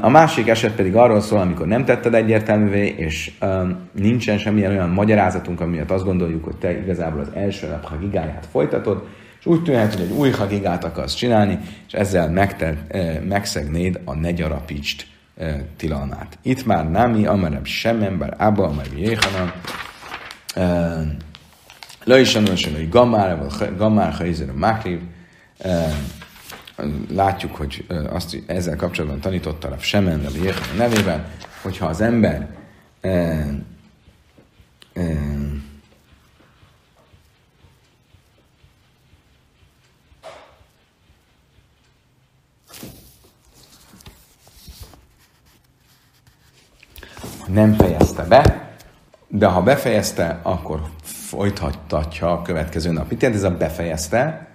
A 0.00 0.08
másik 0.08 0.48
eset 0.48 0.72
pedig 0.72 0.96
arról 0.96 1.20
szól, 1.20 1.40
amikor 1.40 1.66
nem 1.66 1.84
tetted 1.84 2.14
egyértelművé, 2.14 2.86
és 2.86 3.32
nincsen 3.92 4.38
semmilyen 4.38 4.70
olyan 4.70 4.88
magyarázatunk, 4.88 5.60
amiatt 5.60 5.90
azt 5.90 6.04
gondoljuk, 6.04 6.44
hogy 6.44 6.56
te 6.56 6.78
igazából 6.78 7.20
az 7.20 7.28
első 7.34 7.68
nap 7.68 7.84
hagigáját 7.84 8.46
folytatod, 8.50 9.06
és 9.40 9.46
úgy 9.46 9.62
tűnhet, 9.62 9.94
hogy 9.94 10.02
egy 10.02 10.10
új 10.10 10.30
hagigát 10.30 10.84
akarsz 10.84 11.14
csinálni, 11.14 11.58
és 11.86 11.92
ezzel 11.92 12.30
megte, 12.30 12.86
megszegnéd 13.28 14.00
a 14.04 14.14
ne 14.14 14.30
gyarapítsd 14.30 15.02
tilalmát. 15.76 16.38
Itt 16.42 16.66
már 16.66 16.90
námi, 16.90 17.26
amerem 17.26 17.64
sem 17.64 18.02
ember, 18.02 18.34
ába, 18.36 18.64
amerem 18.64 18.96
jéhanan, 18.96 19.52
le 22.04 22.20
is 22.20 22.34
hogy 22.34 22.88
gamár, 22.88 23.46
gamár, 23.76 24.12
ha 24.12 24.24
a 24.48 24.58
mákriv, 24.58 25.00
látjuk, 27.08 27.56
hogy 27.56 27.86
azt 28.10 28.42
ezzel 28.46 28.76
kapcsolatban 28.76 29.20
tanította 29.20 29.68
a 29.68 29.78
Semen 29.78 30.24
a 30.24 30.76
nevében, 30.76 31.24
hogyha 31.62 31.86
az 31.86 32.00
ember 32.00 32.48
e, 33.00 33.08
e, 34.92 35.02
nem 47.46 47.72
fejezte 47.72 48.22
be, 48.22 48.74
de 49.28 49.46
ha 49.46 49.62
befejezte, 49.62 50.40
akkor 50.42 50.82
folytathatja 51.02 52.32
a 52.32 52.42
következő 52.42 52.90
nap. 52.90 53.10
Mit 53.10 53.22
jelent 53.22 53.40
ez 53.40 53.50
a 53.50 53.56
befejezte? 53.56 54.48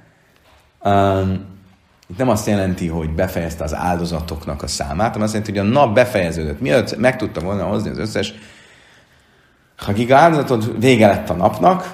Um, 0.84 1.55
itt 2.08 2.18
nem 2.18 2.30
azt 2.30 2.48
jelenti, 2.48 2.88
hogy 2.88 3.10
befejezte 3.10 3.64
az 3.64 3.74
áldozatoknak 3.74 4.64
a 4.64 4.68
számát, 4.68 5.08
hanem 5.08 5.22
azt 5.22 5.34
jelenti, 5.34 5.58
hogy 5.58 5.68
a 5.68 5.72
nap 5.72 5.94
befejeződött. 5.94 6.62
Mielőtt 6.62 6.98
meg 6.98 7.18
tudta 7.18 7.40
volna 7.42 7.64
hozni 7.64 7.90
az 7.90 7.98
összes 7.98 8.34
Hagiga 9.78 10.18
áldozatot, 10.18 10.72
vége 10.80 11.08
lett 11.08 11.30
a 11.30 11.34
napnak, 11.34 11.94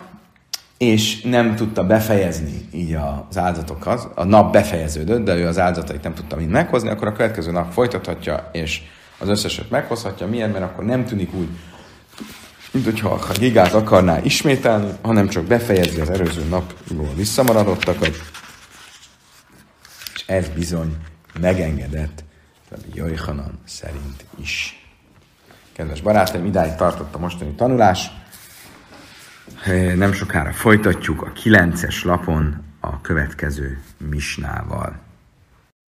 és 0.78 1.22
nem 1.22 1.55
tudta 1.55 1.84
befejezni 1.84 2.68
így 2.74 2.97
az 3.30 3.38
áldozatokat. 3.38 4.12
A 4.16 4.24
nap 4.24 4.51
befejeződött, 4.51 5.26
de 5.26 5.36
ő 5.36 5.47
az 5.47 5.59
áldozatait 5.59 6.03
nem 6.03 6.14
tudta 6.14 6.36
mind 6.36 6.49
meghozni, 6.49 6.89
akkor 6.89 7.07
a 7.07 7.14
következő 7.14 7.51
nap 7.51 7.72
folytathatja, 7.72 8.49
és 8.51 8.82
az 9.18 9.28
összeset 9.28 9.70
meghozhatja. 9.70 10.28
Miért? 10.28 10.51
Mert 10.51 10.64
akkor 10.64 10.84
nem 10.84 11.05
tűnik 11.05 11.34
úgy, 11.34 11.47
mint 12.72 12.86
hogyha 12.86 13.09
a 13.09 13.38
gigát 13.39 13.74
akarná 13.74 14.20
ismételni, 14.24 14.91
hanem 15.01 15.28
csak 15.28 15.43
befejezi 15.43 15.99
az 15.99 16.09
előző 16.09 16.43
napból 16.49 17.09
visszamaradottakat, 17.16 18.16
ez 20.32 20.50
bizony 20.50 20.98
megengedett 21.40 22.24
Rabbi 22.70 22.90
Jojhanan 22.94 23.60
szerint 23.66 24.26
is. 24.40 24.86
Kedves 25.72 26.02
barátaim, 26.02 26.46
idáig 26.46 26.76
tartott 26.76 27.16
a 27.16 27.18
mostani 27.18 27.52
tanulás. 27.52 28.12
Nem 29.96 30.14
sokára 30.14 30.52
folytatjuk 30.54 31.22
a 31.22 31.32
kilences 31.32 32.04
lapon 32.04 32.64
a 32.80 33.02
következő 33.02 33.82
misnával. 33.98 35.00